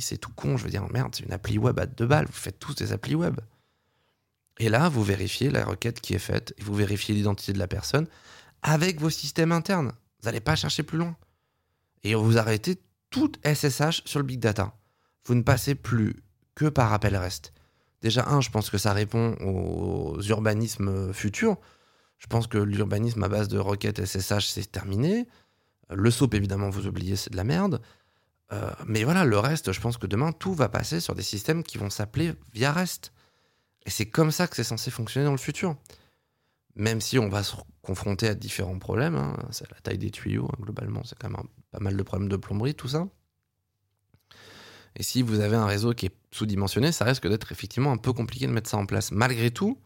c'est 0.00 0.18
tout 0.18 0.32
con. 0.34 0.56
Je 0.56 0.64
veux 0.64 0.70
dire, 0.70 0.86
merde, 0.90 1.14
c'est 1.14 1.24
une 1.24 1.32
appli 1.32 1.58
web 1.58 1.78
à 1.78 1.86
deux 1.86 2.06
balles. 2.06 2.26
Vous 2.26 2.32
faites 2.32 2.58
tous 2.58 2.74
des 2.74 2.92
applis 2.92 3.14
web. 3.14 3.40
Et 4.58 4.68
là, 4.68 4.88
vous 4.88 5.04
vérifiez 5.04 5.50
la 5.50 5.64
requête 5.64 6.00
qui 6.00 6.14
est 6.14 6.20
faite 6.20 6.54
et 6.58 6.62
vous 6.62 6.74
vérifiez 6.74 7.14
l'identité 7.14 7.52
de 7.52 7.58
la 7.58 7.68
personne 7.68 8.06
avec 8.62 9.00
vos 9.00 9.10
systèmes 9.10 9.52
internes. 9.52 9.92
Vous 10.20 10.26
n'allez 10.26 10.40
pas 10.40 10.56
chercher 10.56 10.82
plus 10.82 10.98
loin. 10.98 11.16
Et 12.04 12.14
vous 12.14 12.38
arrêtez 12.38 12.78
tout 13.10 13.32
SSH 13.44 14.02
sur 14.04 14.20
le 14.20 14.24
big 14.24 14.40
data. 14.40 14.74
Vous 15.24 15.34
ne 15.34 15.42
passez 15.42 15.74
plus 15.74 16.16
que 16.54 16.66
par 16.66 16.92
appel 16.92 17.16
REST. 17.16 17.52
Déjà, 18.02 18.28
un, 18.28 18.40
je 18.40 18.50
pense 18.50 18.70
que 18.70 18.78
ça 18.78 18.92
répond 18.92 19.34
aux 19.40 20.20
urbanismes 20.22 21.12
futurs. 21.12 21.56
Je 22.18 22.26
pense 22.26 22.46
que 22.46 22.58
l'urbanisme 22.58 23.22
à 23.22 23.28
base 23.28 23.48
de 23.48 23.58
requêtes 23.58 24.04
SSH, 24.04 24.46
c'est 24.46 24.70
terminé. 24.70 25.26
Le 25.90 26.10
SOAP, 26.10 26.34
évidemment, 26.34 26.70
vous 26.70 26.86
oubliez, 26.86 27.16
c'est 27.16 27.30
de 27.30 27.36
la 27.36 27.44
merde. 27.44 27.80
Euh, 28.52 28.70
mais 28.86 29.04
voilà, 29.04 29.24
le 29.24 29.38
reste, 29.38 29.72
je 29.72 29.80
pense 29.80 29.98
que 29.98 30.06
demain, 30.06 30.32
tout 30.32 30.54
va 30.54 30.68
passer 30.68 31.00
sur 31.00 31.14
des 31.14 31.22
systèmes 31.22 31.62
qui 31.62 31.78
vont 31.78 31.90
s'appeler 31.90 32.32
via 32.52 32.72
REST. 32.72 33.12
Et 33.86 33.90
c'est 33.90 34.06
comme 34.06 34.30
ça 34.30 34.46
que 34.46 34.56
c'est 34.56 34.64
censé 34.64 34.90
fonctionner 34.90 35.26
dans 35.26 35.32
le 35.32 35.38
futur. 35.38 35.76
Même 36.74 37.00
si 37.00 37.18
on 37.18 37.28
va 37.28 37.42
se 37.42 37.56
confronter 37.82 38.28
à 38.28 38.34
différents 38.34 38.78
problèmes, 38.78 39.16
hein, 39.16 39.36
c'est 39.50 39.70
la 39.70 39.80
taille 39.80 39.98
des 39.98 40.10
tuyaux, 40.10 40.48
hein, 40.52 40.56
globalement, 40.60 41.02
c'est 41.04 41.18
quand 41.18 41.30
même 41.30 41.42
pas 41.70 41.80
mal 41.80 41.96
de 41.96 42.02
problèmes 42.02 42.28
de 42.28 42.36
plomberie, 42.36 42.74
tout 42.74 42.88
ça. 42.88 43.06
Et 44.96 45.02
si 45.02 45.22
vous 45.22 45.40
avez 45.40 45.56
un 45.56 45.66
réseau 45.66 45.92
qui 45.94 46.06
est 46.06 46.14
sous-dimensionné, 46.32 46.92
ça 46.92 47.04
risque 47.04 47.28
d'être 47.28 47.52
effectivement 47.52 47.92
un 47.92 47.96
peu 47.96 48.12
compliqué 48.12 48.46
de 48.46 48.52
mettre 48.52 48.68
ça 48.68 48.76
en 48.76 48.86
place. 48.86 49.12
Malgré 49.12 49.50
tout, 49.50 49.78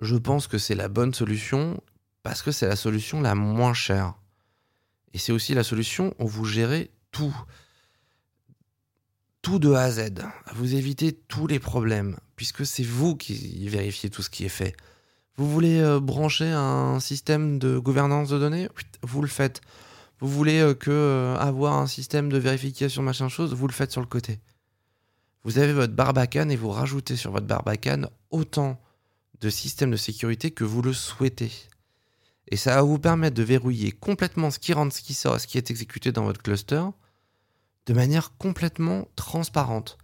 je 0.00 0.16
pense 0.16 0.46
que 0.46 0.58
c'est 0.58 0.74
la 0.74 0.88
bonne 0.88 1.12
solution 1.12 1.80
parce 2.22 2.42
que 2.42 2.50
c'est 2.50 2.66
la 2.66 2.76
solution 2.76 3.20
la 3.20 3.34
moins 3.34 3.74
chère. 3.74 4.14
Et 5.12 5.18
c'est 5.18 5.32
aussi 5.32 5.54
la 5.54 5.62
solution 5.62 6.14
où 6.18 6.26
vous 6.26 6.44
gérez 6.44 6.90
tout. 7.10 7.34
Tout 9.42 9.58
de 9.58 9.72
A 9.72 9.82
à 9.82 9.90
Z. 9.90 10.10
Vous 10.54 10.74
évitez 10.74 11.12
tous 11.12 11.46
les 11.46 11.60
problèmes, 11.60 12.18
puisque 12.34 12.66
c'est 12.66 12.82
vous 12.82 13.16
qui 13.16 13.68
vérifiez 13.68 14.10
tout 14.10 14.22
ce 14.22 14.30
qui 14.30 14.44
est 14.44 14.50
fait. 14.50 14.74
Vous 15.36 15.48
voulez 15.48 15.78
euh, 15.78 16.00
brancher 16.00 16.48
un 16.48 16.98
système 16.98 17.58
de 17.58 17.78
gouvernance 17.78 18.30
de 18.30 18.38
données? 18.38 18.68
Vous 19.02 19.22
le 19.22 19.28
faites. 19.28 19.60
Vous 20.20 20.28
voulez 20.28 20.60
euh, 20.60 20.74
que 20.74 20.90
euh, 20.90 21.36
avoir 21.36 21.74
un 21.74 21.86
système 21.86 22.30
de 22.30 22.38
vérification 22.38 23.02
machin 23.02 23.28
chose 23.28 23.54
Vous 23.54 23.66
le 23.66 23.72
faites 23.72 23.92
sur 23.92 24.00
le 24.00 24.06
côté. 24.06 24.40
Vous 25.44 25.58
avez 25.58 25.72
votre 25.72 25.92
barbacane 25.92 26.50
et 26.50 26.56
vous 26.56 26.70
rajoutez 26.70 27.16
sur 27.16 27.30
votre 27.30 27.46
barbacane 27.46 28.08
autant 28.30 28.80
de 29.40 29.50
systèmes 29.50 29.90
de 29.90 29.96
sécurité 29.96 30.50
que 30.50 30.64
vous 30.64 30.82
le 30.82 30.92
souhaitez. 30.92 31.52
Et 32.48 32.56
ça 32.56 32.76
va 32.76 32.82
vous 32.82 32.98
permettre 32.98 33.36
de 33.36 33.42
verrouiller 33.42 33.92
complètement 33.92 34.50
ce 34.50 34.58
qui 34.58 34.72
rentre, 34.72 34.94
ce 34.94 35.02
qui 35.02 35.14
sort, 35.14 35.38
ce 35.40 35.46
qui 35.46 35.58
est 35.58 35.70
exécuté 35.70 36.12
dans 36.12 36.24
votre 36.24 36.42
cluster, 36.42 36.82
de 37.86 37.92
manière 37.92 38.36
complètement 38.38 39.08
transparente. 39.16 39.98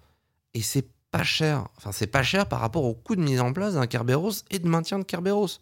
Et 0.55 0.63
c'est 0.63 0.89
pas 1.11 1.23
cher. 1.23 1.69
Enfin, 1.77 1.93
c'est 1.93 2.07
pas 2.07 2.23
cher 2.23 2.49
par 2.49 2.61
rapport 2.61 2.85
au 2.85 2.95
coût 2.95 3.17
de 3.17 3.23
mise 3.23 3.41
en 3.41 3.53
place 3.53 3.75
d'un 3.75 3.87
Kerberos 3.87 4.45
et 4.51 4.59
de 4.59 4.69
maintien 4.69 4.99
de 4.99 5.05
Kerberos. 5.05 5.59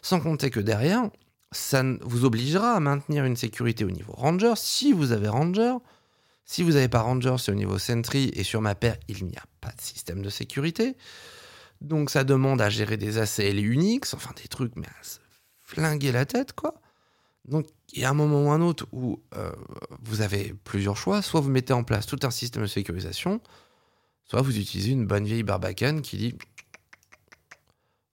Sans 0.00 0.20
compter 0.20 0.50
que 0.50 0.60
derrière, 0.60 1.10
ça 1.52 1.82
vous 2.02 2.24
obligera 2.24 2.72
à 2.72 2.80
maintenir 2.80 3.24
une 3.24 3.36
sécurité 3.36 3.84
au 3.84 3.90
niveau 3.90 4.12
Ranger 4.12 4.54
si 4.56 4.92
vous 4.92 5.12
avez 5.12 5.28
Ranger. 5.28 5.74
Si 6.44 6.62
vous 6.62 6.72
n'avez 6.72 6.88
pas 6.88 7.00
Ranger, 7.00 7.36
c'est 7.38 7.52
au 7.52 7.54
niveau 7.54 7.78
Sentry 7.78 8.30
et 8.34 8.42
sur 8.42 8.60
ma 8.60 8.74
paire, 8.74 8.96
il 9.08 9.24
n'y 9.24 9.36
a 9.36 9.44
pas 9.60 9.70
de 9.70 9.80
système 9.80 10.22
de 10.22 10.28
sécurité. 10.28 10.96
Donc 11.80 12.10
ça 12.10 12.24
demande 12.24 12.60
à 12.60 12.68
gérer 12.68 12.96
des 12.96 13.18
ACL 13.18 13.58
Unix, 13.64 14.14
enfin 14.14 14.32
des 14.42 14.48
trucs, 14.48 14.76
mais 14.76 14.86
à 14.86 15.04
se 15.04 15.18
flinguer 15.62 16.12
la 16.12 16.26
tête, 16.26 16.52
quoi. 16.52 16.74
Donc, 17.44 17.66
il 17.92 18.00
y 18.00 18.04
a 18.04 18.10
un 18.10 18.14
moment 18.14 18.46
ou 18.46 18.50
un 18.50 18.60
autre 18.60 18.86
où 18.92 19.20
euh, 19.36 19.52
vous 20.00 20.20
avez 20.20 20.54
plusieurs 20.64 20.96
choix. 20.96 21.22
Soit 21.22 21.40
vous 21.40 21.50
mettez 21.50 21.72
en 21.72 21.82
place 21.82 22.06
tout 22.06 22.18
un 22.22 22.30
système 22.30 22.62
de 22.62 22.68
sécurisation, 22.68 23.40
soit 24.24 24.42
vous 24.42 24.58
utilisez 24.58 24.92
une 24.92 25.06
bonne 25.06 25.24
vieille 25.24 25.42
barbacane 25.42 26.02
qui 26.02 26.16
dit 26.16 26.38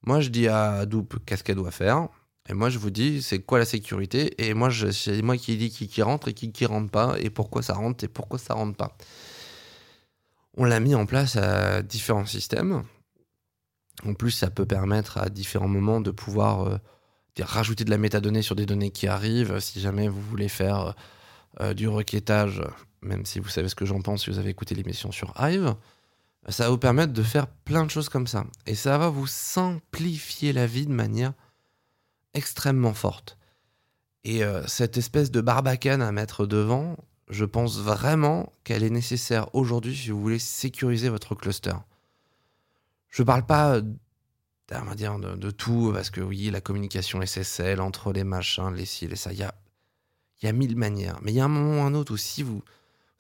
Moi, 0.02 0.20
je 0.22 0.30
dis 0.30 0.48
à 0.48 0.80
Hadoop 0.80 1.24
qu'est-ce 1.26 1.44
qu'elle 1.44 1.58
doit 1.58 1.72
faire? 1.72 2.10
Et 2.50 2.54
moi, 2.54 2.70
je 2.70 2.80
vous 2.80 2.90
dis 2.90 3.22
c'est 3.22 3.40
quoi 3.40 3.60
la 3.60 3.66
sécurité? 3.66 4.34
Et 4.44 4.54
moi, 4.54 4.70
c'est 4.92 5.22
moi 5.22 5.38
qui 5.38 5.56
dis 5.56 5.70
qui, 5.70 6.02
rentre 6.02 6.28
et 6.28 6.34
qui 6.34 6.52
qui 6.52 6.66
rentre 6.66 6.92
pas. 6.92 7.16
Et 7.20 7.30
pourquoi 7.30 7.62
ça 7.62 7.74
rentre 7.74 8.04
et 8.04 8.08
pourquoi 8.08 8.40
ça 8.40 8.56
rentre 8.56 8.76
pas. 8.76 8.98
On 10.58 10.66
l'a 10.66 10.80
mis 10.80 10.96
en 10.96 11.06
place 11.06 11.36
à 11.36 11.82
différents 11.82 12.26
systèmes. 12.26 12.84
En 14.06 14.14
plus, 14.14 14.32
ça 14.32 14.50
peut 14.50 14.66
permettre 14.66 15.18
à 15.20 15.30
différents 15.30 15.68
moments 15.68 16.02
de 16.02 16.12
pouvoir. 16.12 16.68
Euh, 16.68 16.78
rajouter 17.44 17.86
de 17.86 17.90
la 17.90 17.98
métadonnée 17.98 18.42
sur 18.42 18.56
des 18.56 18.66
données 18.66 18.92
qui 18.92 19.08
arrivent, 19.08 19.60
si 19.60 19.80
jamais 19.80 20.08
vous 20.08 20.22
voulez 20.22 20.50
faire 20.50 20.96
euh, 21.62 21.74
du 21.74 21.88
requêtage, 21.88 22.62
même 23.02 23.26
si 23.26 23.40
vous 23.40 23.50
savez 23.50 23.70
ce 23.70 23.76
que 23.76 23.86
j'en 23.86 24.02
pense 24.02 24.24
si 24.24 24.30
vous 24.30 24.40
avez 24.40 24.50
écouté 24.50 24.76
l'émission 24.76 25.12
sur 25.12 25.34
Hive, 25.40 25.76
ça 26.50 26.66
va 26.66 26.70
vous 26.70 26.78
permettre 26.78 27.14
de 27.14 27.24
faire 27.24 27.48
plein 27.48 27.86
de 27.86 27.92
choses 27.92 28.10
comme 28.10 28.28
ça. 28.28 28.46
Et 28.66 28.76
ça 28.76 28.98
va 28.98 29.10
vous 29.10 29.28
simplifier 29.28 30.54
la 30.54 30.66
vie 30.68 30.86
de 30.86 30.92
manière 30.92 31.34
extrêmement 32.34 32.94
forte. 32.94 33.38
Et 34.24 34.44
euh, 34.44 34.66
cette 34.68 34.98
espèce 34.98 35.32
de 35.32 35.42
barbacane 35.42 36.02
à 36.02 36.12
mettre 36.12 36.46
devant, 36.46 36.98
je 37.30 37.46
pense 37.46 37.80
vraiment 37.80 38.52
qu'elle 38.64 38.84
est 38.84 38.90
nécessaire 38.90 39.54
aujourd'hui 39.56 39.96
si 39.96 40.10
vous 40.10 40.22
voulez 40.22 40.40
sécuriser 40.40 41.10
votre 41.10 41.36
cluster. 41.36 41.74
Je 43.10 43.22
ne 43.22 43.26
parle 43.26 43.46
pas 43.46 43.82
on 44.78 44.86
va 44.86 44.96
dire, 44.96 45.18
de, 45.18 45.52
tout, 45.52 45.92
parce 45.94 46.10
que 46.10 46.22
oui, 46.22 46.50
la 46.52 46.62
communication 46.62 47.26
SSL 47.26 47.82
entre 47.82 48.14
les 48.14 48.24
machins, 48.24 48.74
les 48.76 48.86
ci, 48.86 49.08
les 49.08 49.16
ça, 49.16 49.32
il 49.32 49.40
y 49.40 49.44
a, 49.44 49.54
y 50.44 50.48
a 50.48 50.52
mille 50.52 50.76
manières. 50.76 51.20
Mais 51.22 51.32
il 51.32 51.36
y 51.36 51.40
a 51.40 51.46
un 51.46 51.50
moment 51.50 51.82
ou 51.82 51.86
un 51.86 51.94
autre 51.94 52.14
où 52.14 52.18
si 52.18 52.44
vous, 52.44 52.62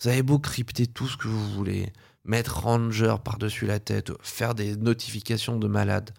vous 0.01 0.07
avez 0.07 0.21
beau 0.21 0.39
crypter 0.39 0.87
tout 0.87 1.07
ce 1.07 1.17
que 1.17 1.27
vous 1.27 1.49
voulez, 1.53 1.91
mettre 2.23 2.63
Ranger 2.63 3.15
par-dessus 3.23 3.65
la 3.65 3.79
tête, 3.79 4.11
faire 4.21 4.53
des 4.53 4.75
notifications 4.75 5.57
de 5.57 5.67
malades. 5.67 6.11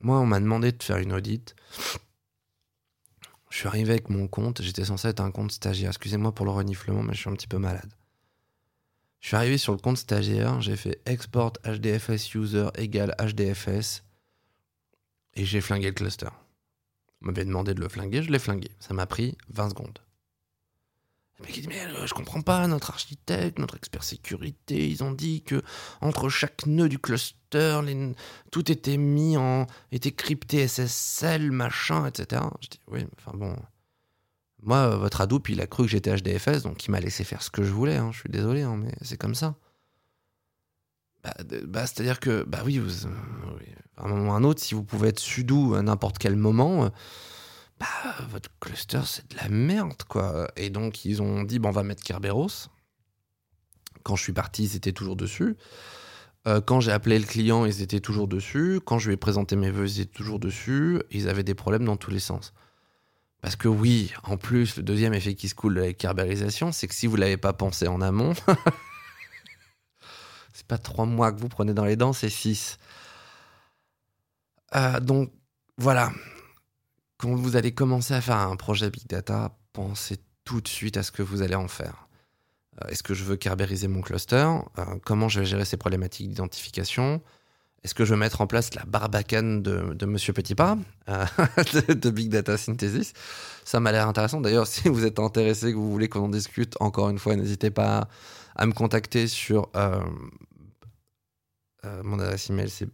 Moi, 0.00 0.18
on 0.18 0.26
m'a 0.26 0.40
demandé 0.40 0.72
de 0.72 0.82
faire 0.82 0.98
une 0.98 1.12
audit. 1.12 1.54
Je 3.56 3.60
suis 3.60 3.68
arrivé 3.68 3.92
avec 3.92 4.10
mon 4.10 4.28
compte, 4.28 4.60
j'étais 4.60 4.84
censé 4.84 5.08
être 5.08 5.20
un 5.20 5.30
compte 5.30 5.50
stagiaire. 5.50 5.88
Excusez-moi 5.88 6.30
pour 6.30 6.44
le 6.44 6.52
reniflement, 6.52 7.02
mais 7.02 7.14
je 7.14 7.20
suis 7.20 7.30
un 7.30 7.32
petit 7.32 7.46
peu 7.46 7.56
malade. 7.56 7.90
Je 9.20 9.28
suis 9.28 9.36
arrivé 9.36 9.56
sur 9.56 9.72
le 9.72 9.78
compte 9.78 9.96
stagiaire, 9.96 10.60
j'ai 10.60 10.76
fait 10.76 11.00
export 11.06 11.54
HDFS 11.64 12.34
user 12.34 12.66
égale 12.74 13.16
HDFS 13.18 14.02
et 15.32 15.46
j'ai 15.46 15.62
flingué 15.62 15.86
le 15.86 15.94
cluster. 15.94 16.28
On 17.22 17.28
m'avait 17.28 17.46
demandé 17.46 17.72
de 17.72 17.80
le 17.80 17.88
flinguer, 17.88 18.22
je 18.22 18.30
l'ai 18.30 18.38
flingué. 18.38 18.68
Ça 18.78 18.92
m'a 18.92 19.06
pris 19.06 19.38
20 19.48 19.70
secondes. 19.70 20.00
Le 21.38 21.44
mec 21.44 21.60
dit 21.60 21.68
mais 21.68 21.80
euh, 21.80 22.06
je 22.06 22.14
comprends 22.14 22.40
pas, 22.40 22.66
notre 22.66 22.90
architecte, 22.90 23.58
notre 23.58 23.76
expert 23.76 24.02
sécurité, 24.02 24.88
ils 24.88 25.04
ont 25.04 25.12
dit 25.12 25.42
que 25.42 25.62
entre 26.00 26.28
chaque 26.28 26.66
nœud 26.66 26.88
du 26.88 26.98
cluster, 26.98 27.80
tout 28.50 28.72
était 28.72 28.96
mis 28.96 29.36
en, 29.36 29.66
était 29.92 30.12
crypté 30.12 30.66
SSL, 30.66 31.50
machin, 31.52 32.06
etc. 32.06 32.42
Je 32.62 32.68
dis 32.68 32.80
oui, 32.88 33.06
enfin 33.18 33.36
bon, 33.36 33.54
moi 34.62 34.78
euh, 34.78 34.96
votre 34.96 35.20
Hadoop 35.20 35.50
il 35.50 35.60
a 35.60 35.66
cru 35.66 35.84
que 35.84 35.90
j'étais 35.90 36.16
HDFS, 36.16 36.62
donc 36.62 36.86
il 36.86 36.90
m'a 36.90 37.00
laissé 37.00 37.22
faire 37.22 37.42
ce 37.42 37.50
que 37.50 37.62
je 37.62 37.72
voulais. 37.72 37.96
Hein. 37.96 38.10
je 38.12 38.20
suis 38.20 38.30
désolé, 38.30 38.62
hein, 38.62 38.76
mais 38.78 38.92
c'est 39.02 39.18
comme 39.18 39.34
ça. 39.34 39.56
Bah, 41.22 41.34
bah, 41.66 41.86
c'est-à-dire 41.86 42.18
que 42.18 42.44
bah 42.44 42.60
euh, 42.60 42.64
oui 42.64 42.80
à 43.98 44.04
un 44.04 44.08
moment 44.08 44.28
ou 44.28 44.32
à 44.32 44.36
un 44.36 44.44
autre, 44.44 44.62
si 44.62 44.74
vous 44.74 44.84
pouvez 44.84 45.08
être 45.08 45.18
sudo 45.18 45.74
à 45.74 45.82
n'importe 45.82 46.16
quel 46.18 46.36
moment, 46.36 46.90
bah, 47.78 47.86
votre 48.30 48.50
cluster, 48.60 49.00
c'est 49.04 49.30
de 49.30 49.36
la 49.36 49.48
merde, 49.48 50.02
quoi. 50.08 50.48
Et 50.56 50.70
donc, 50.70 51.04
ils 51.04 51.20
ont 51.20 51.42
dit, 51.42 51.58
bon, 51.58 51.68
on 51.68 51.72
va 51.72 51.82
mettre 51.82 52.02
Kerberos. 52.02 52.68
Quand 54.02 54.16
je 54.16 54.22
suis 54.22 54.32
parti, 54.32 54.64
ils 54.64 54.76
étaient 54.76 54.92
toujours 54.92 55.16
dessus. 55.16 55.56
Euh, 56.46 56.60
quand 56.60 56.80
j'ai 56.80 56.92
appelé 56.92 57.18
le 57.18 57.26
client, 57.26 57.66
ils 57.66 57.82
étaient 57.82 58.00
toujours 58.00 58.28
dessus. 58.28 58.80
Quand 58.84 58.98
je 58.98 59.08
lui 59.08 59.14
ai 59.14 59.16
présenté 59.16 59.56
mes 59.56 59.70
vœux, 59.70 59.88
ils 59.88 60.00
étaient 60.00 60.16
toujours 60.16 60.38
dessus. 60.38 61.02
Ils 61.10 61.28
avaient 61.28 61.42
des 61.42 61.54
problèmes 61.54 61.84
dans 61.84 61.96
tous 61.96 62.10
les 62.10 62.20
sens. 62.20 62.54
Parce 63.42 63.56
que 63.56 63.68
oui, 63.68 64.12
en 64.24 64.36
plus, 64.36 64.76
le 64.76 64.82
deuxième 64.82 65.12
effet 65.12 65.34
qui 65.34 65.48
se 65.48 65.54
coule 65.54 65.74
de 65.74 65.80
la 65.80 66.72
c'est 66.72 66.88
que 66.88 66.94
si 66.94 67.06
vous 67.06 67.16
ne 67.16 67.20
l'avez 67.20 67.36
pas 67.36 67.52
pensé 67.52 67.86
en 67.86 68.00
amont, 68.00 68.32
c'est 70.52 70.66
pas 70.66 70.78
trois 70.78 71.04
mois 71.04 71.32
que 71.32 71.38
vous 71.38 71.48
prenez 71.48 71.74
dans 71.74 71.84
les 71.84 71.96
dents, 71.96 72.12
c'est 72.12 72.30
six. 72.30 72.78
Euh, 74.74 75.00
donc 75.00 75.30
voilà, 75.78 76.10
quand 77.18 77.34
vous 77.34 77.56
allez 77.56 77.72
commencer 77.72 78.14
à 78.14 78.20
faire 78.20 78.36
un 78.36 78.56
projet 78.56 78.90
Big 78.90 79.06
Data, 79.06 79.56
pensez 79.72 80.18
tout 80.44 80.60
de 80.60 80.68
suite 80.68 80.96
à 80.96 81.02
ce 81.02 81.12
que 81.12 81.22
vous 81.22 81.42
allez 81.42 81.54
en 81.54 81.68
faire. 81.68 82.08
Euh, 82.82 82.88
Est-ce 82.88 83.02
que 83.02 83.14
je 83.14 83.24
veux 83.24 83.36
kerberiser 83.36 83.88
mon 83.88 84.02
cluster? 84.02 84.48
Euh, 84.78 84.84
Comment 85.04 85.28
je 85.28 85.40
vais 85.40 85.46
gérer 85.46 85.64
ces 85.64 85.76
problématiques 85.76 86.28
d'identification? 86.28 87.22
Est-ce 87.84 87.94
que 87.94 88.04
je 88.04 88.12
veux 88.14 88.18
mettre 88.18 88.40
en 88.40 88.46
place 88.46 88.74
la 88.74 88.84
barbacane 88.84 89.62
de, 89.62 89.94
de 89.94 90.06
Monsieur 90.06 90.32
Petitpas 90.32 90.76
euh, 91.08 91.24
de, 91.94 92.10
Big 92.10 92.30
Data 92.30 92.56
Synthesis? 92.56 93.12
Ça 93.64 93.80
m'a 93.80 93.92
l'air 93.92 94.08
intéressant. 94.08 94.40
D'ailleurs, 94.40 94.66
si 94.68 94.88
vous 94.88 95.04
êtes 95.04 95.18
intéressé, 95.18 95.72
que 95.72 95.76
vous 95.76 95.90
voulez 95.90 96.08
qu'on 96.08 96.24
en 96.24 96.28
discute, 96.28 96.74
encore 96.80 97.08
une 97.10 97.18
fois, 97.18 97.36
n'hésitez 97.36 97.70
pas 97.70 98.08
à 98.56 98.66
me 98.66 98.72
contacter 98.72 99.28
sur 99.28 99.70
mon 102.02 102.18
adresse 102.18 102.50
email, 102.50 102.68
c'est 102.68 102.88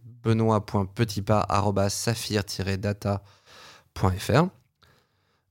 benoît.petitpas.saphir-data.fr. 3.93 4.49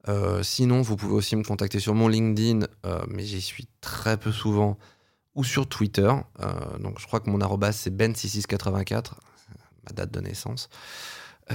Euh, 0.08 0.42
sinon, 0.42 0.82
vous 0.82 0.96
pouvez 0.96 1.14
aussi 1.14 1.37
me 1.37 1.44
contacter 1.44 1.78
sur 1.78 1.94
mon 1.94 2.08
LinkedIn, 2.08 2.66
euh, 2.87 3.04
mais 3.08 3.22
j'y 3.22 3.40
suis 3.40 3.68
très 3.80 4.16
peu 4.16 4.32
souvent, 4.32 4.78
ou 5.34 5.44
sur 5.44 5.68
Twitter. 5.68 6.12
Euh, 6.40 6.78
donc, 6.78 6.99
je 6.99 7.06
crois 7.06 7.20
que 7.20 7.30
mon 7.30 7.40
arrobas 7.40 7.72
c'est 7.72 7.94
ben6684, 7.94 9.12
ma 9.84 9.92
date 9.94 10.11
de 10.11 10.20
naissance. 10.20 10.68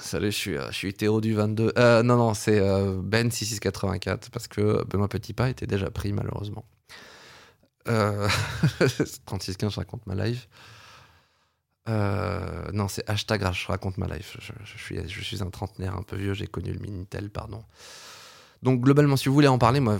Salut, 0.00 0.30
je 0.30 0.36
suis, 0.36 0.54
je 0.54 0.74
suis 0.74 0.94
Théo 0.94 1.20
du 1.20 1.34
22. 1.34 1.72
Euh, 1.76 2.02
non, 2.02 2.16
non, 2.16 2.34
c'est 2.34 2.60
euh, 2.60 3.00
Ben6684 3.02 4.30
parce 4.30 4.46
que 4.46 4.84
Benoît 4.84 5.08
Petitpas 5.08 5.48
était 5.48 5.66
déjà 5.66 5.90
pris, 5.90 6.12
malheureusement. 6.12 6.64
Euh, 7.88 8.28
3615, 9.26 9.72
je 9.72 9.76
raconte 9.80 10.06
ma 10.06 10.14
life. 10.14 10.48
Euh, 11.88 12.70
non, 12.72 12.88
c'est 12.88 13.08
hashtag 13.08 13.52
je 13.52 13.66
raconte 13.66 13.98
ma 13.98 14.06
life. 14.06 14.36
Je, 14.40 15.22
suis, 15.22 15.42
un 15.42 15.50
trentenaire 15.50 15.94
un 15.96 16.02
peu 16.02 16.16
vieux, 16.16 16.34
j'ai 16.34 16.46
connu 16.46 16.72
le 16.72 16.78
Minitel, 16.80 17.30
pardon. 17.30 17.62
Donc 18.62 18.80
globalement, 18.80 19.16
si 19.16 19.28
vous 19.28 19.34
voulez 19.34 19.48
en 19.48 19.58
parler, 19.58 19.80
moi, 19.80 19.98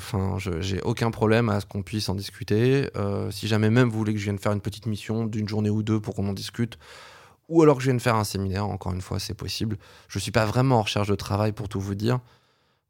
j'ai 0.61 0.81
aucun 0.83 1.11
problème 1.11 1.49
à 1.49 1.61
ce 1.61 1.67
qu'on 1.67 1.83
puisse 1.83 2.09
en 2.09 2.15
discuter. 2.15 2.91
Euh, 2.97 3.31
si 3.31 3.47
jamais 3.47 3.71
même 3.71 3.89
vous 3.89 3.99
voulez 3.99 4.15
que 4.15 4.19
je 4.19 4.25
vienne 4.25 4.39
faire 4.39 4.53
une 4.53 4.61
petite 4.61 4.87
mission 4.87 5.27
d'une 5.27 5.49
journée 5.49 5.71
ou 5.71 5.83
deux 5.83 6.01
pour 6.01 6.15
qu'on 6.15 6.29
en 6.29 6.33
discute, 6.33 6.79
ou 7.49 7.63
alors 7.63 7.77
que 7.77 7.83
je 7.83 7.91
vienne 7.91 8.01
faire 8.01 8.17
un 8.17 8.25
séminaire, 8.25 8.67
encore 8.67 8.93
une 8.93 9.03
fois, 9.03 9.21
c'est 9.21 9.35
possible. 9.35 9.77
Je 10.09 10.19
suis 10.19 10.33
pas 10.33 10.47
vraiment 10.47 10.79
en 10.79 10.83
recherche 10.83 11.09
de 11.09 11.15
travail 11.15 11.53
pour 11.53 11.69
tout 11.69 11.81
vous 11.81 11.95
dire, 11.95 12.21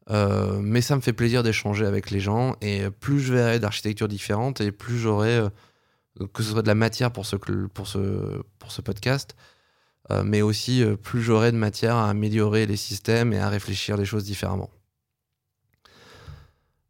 Euh, 0.09 0.61
mais 0.62 0.83
ça 0.83 0.95
me 0.95 1.00
fait 1.00 1.12
plaisir 1.12 1.43
d'échanger 1.43 1.85
avec 1.85 2.12
les 2.12 2.21
gens. 2.21 2.55
Et 2.61 2.88
plus 2.91 3.19
je 3.19 3.35
verrai 3.35 3.59
d'architectures 3.59 4.07
différentes, 4.07 4.61
et 4.61 4.71
plus 4.71 4.99
j'aurai 4.99 5.49
que 6.32 6.42
ce 6.42 6.50
soit 6.50 6.62
de 6.62 6.68
la 6.68 6.75
matière 6.75 7.12
pour 7.12 7.26
ce, 7.26 7.37
pour 7.37 7.87
ce, 7.87 8.42
pour 8.58 8.73
ce 8.73 8.80
podcast, 8.82 9.37
euh, 10.11 10.23
mais 10.25 10.42
aussi 10.42 10.82
euh, 10.82 10.96
plus 10.96 11.23
j'aurai 11.23 11.52
de 11.52 11.56
matière 11.56 11.96
à 11.96 12.08
améliorer 12.08 12.66
les 12.66 12.76
systèmes 12.76 13.32
et 13.32 13.38
à 13.38 13.49
réfléchir 13.49 13.96
les 13.96 14.04
choses 14.04 14.25
différemment. 14.25 14.70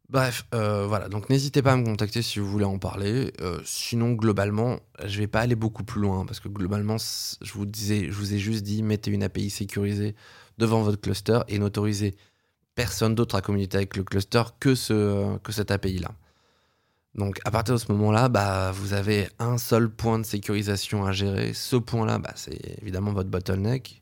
Bref, 0.09 0.45
euh, 0.53 0.87
voilà, 0.87 1.09
donc 1.09 1.29
n'hésitez 1.29 1.61
pas 1.61 1.73
à 1.73 1.75
me 1.75 1.83
contacter 1.83 2.21
si 2.21 2.39
vous 2.39 2.47
voulez 2.47 2.63
en 2.63 2.79
parler. 2.79 3.33
Euh, 3.41 3.59
sinon, 3.65 4.13
globalement, 4.13 4.79
je 5.03 5.19
vais 5.19 5.27
pas 5.27 5.41
aller 5.41 5.55
beaucoup 5.55 5.83
plus 5.83 5.99
loin 5.99 6.25
parce 6.25 6.39
que 6.39 6.47
globalement, 6.47 6.95
je 7.41 7.53
vous, 7.53 7.65
disais, 7.65 8.05
je 8.05 8.13
vous 8.13 8.33
ai 8.33 8.39
juste 8.39 8.63
dit 8.63 8.83
mettez 8.83 9.11
une 9.11 9.23
API 9.23 9.49
sécurisée 9.49 10.15
devant 10.57 10.81
votre 10.81 11.01
cluster 11.01 11.39
et 11.49 11.59
n'autorisez 11.59 12.15
personne 12.73 13.15
d'autre 13.15 13.35
à 13.35 13.41
communiquer 13.41 13.77
avec 13.77 13.97
le 13.97 14.03
cluster 14.03 14.43
que, 14.61 14.75
ce, 14.75 15.37
que 15.39 15.51
cette 15.51 15.71
API-là. 15.71 16.11
Donc 17.17 17.39
à 17.45 17.51
partir 17.51 17.73
de 17.73 17.79
ce 17.79 17.91
moment-là, 17.91 18.29
bah, 18.29 18.71
vous 18.71 18.93
avez 18.93 19.27
un 19.39 19.57
seul 19.57 19.89
point 19.89 20.19
de 20.19 20.25
sécurisation 20.25 21.05
à 21.05 21.11
gérer. 21.11 21.53
Ce 21.53 21.75
point-là, 21.75 22.19
bah, 22.19 22.31
c'est 22.35 22.79
évidemment 22.81 23.11
votre 23.11 23.29
bottleneck. 23.29 24.01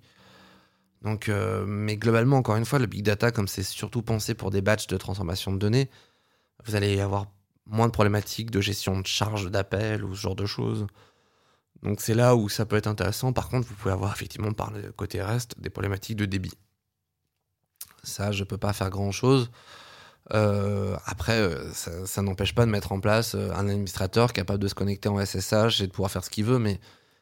Donc, 1.02 1.30
euh, 1.30 1.66
mais 1.68 1.98
globalement, 1.98 2.38
encore 2.38 2.56
une 2.58 2.66
fois, 2.66 2.80
le 2.80 2.88
big 2.88 3.04
data, 3.04 3.32
comme 3.32 3.48
c'est 3.48 3.64
surtout 3.64 4.02
pensé 4.02 4.34
pour 4.34 4.52
des 4.52 4.62
batchs 4.62 4.88
de 4.88 4.98
transformation 4.98 5.54
de 5.54 5.60
données, 5.60 5.90
vous 6.66 6.76
allez 6.76 7.00
avoir 7.00 7.28
moins 7.68 7.88
de 7.88 7.92
problématiques 7.92 8.52
de 8.52 8.60
gestion 8.60 9.00
de 9.00 9.08
charge 9.08 9.50
d'appel 9.50 10.04
ou 10.04 10.16
ce 10.16 10.22
genre 10.22 10.36
de 10.36 10.46
choses. 10.46 10.88
Donc 11.84 12.02
c'est 12.02 12.16
là 12.16 12.36
où 12.36 12.50
ça 12.50 12.66
peut 12.66 12.76
être 12.76 12.88
intéressant. 12.88 13.34
Par 13.34 13.50
contre, 13.50 13.68
vous 13.68 13.76
pouvez 13.76 13.94
avoir 13.94 14.14
effectivement 14.14 14.52
par 14.52 14.72
le 14.72 14.92
côté 14.92 15.22
reste 15.22 15.60
des 15.60 15.70
problématiques 15.70 16.18
de 16.18 16.26
débit. 16.26 16.54
Ça, 18.04 18.32
je 18.32 18.44
peux 18.44 18.58
pas 18.58 18.74
faire 18.74 18.90
grand-chose. 18.90 19.52
Euh, 20.34 20.98
après, 21.06 21.40
euh, 21.40 21.72
ça, 21.74 22.22
n'empêche 22.22 22.56
pas 22.56 22.66
de 22.66 22.72
mettre 22.72 22.92
en 22.92 23.00
place 23.00 23.36
euh, 23.36 23.52
un 23.54 23.68
administrateur 23.70 24.34
capable 24.34 24.60
de 24.60 24.68
se 24.68 24.74
connecter 24.74 25.08
en 25.08 25.24
SSH 25.24 25.82
et 25.82 25.88
de 25.88 25.92
pouvoir 25.92 26.10
faire 26.10 26.24
ce 26.24 26.30
qu'il 26.30 26.46
veut, 26.46 26.58
mais 26.58 26.80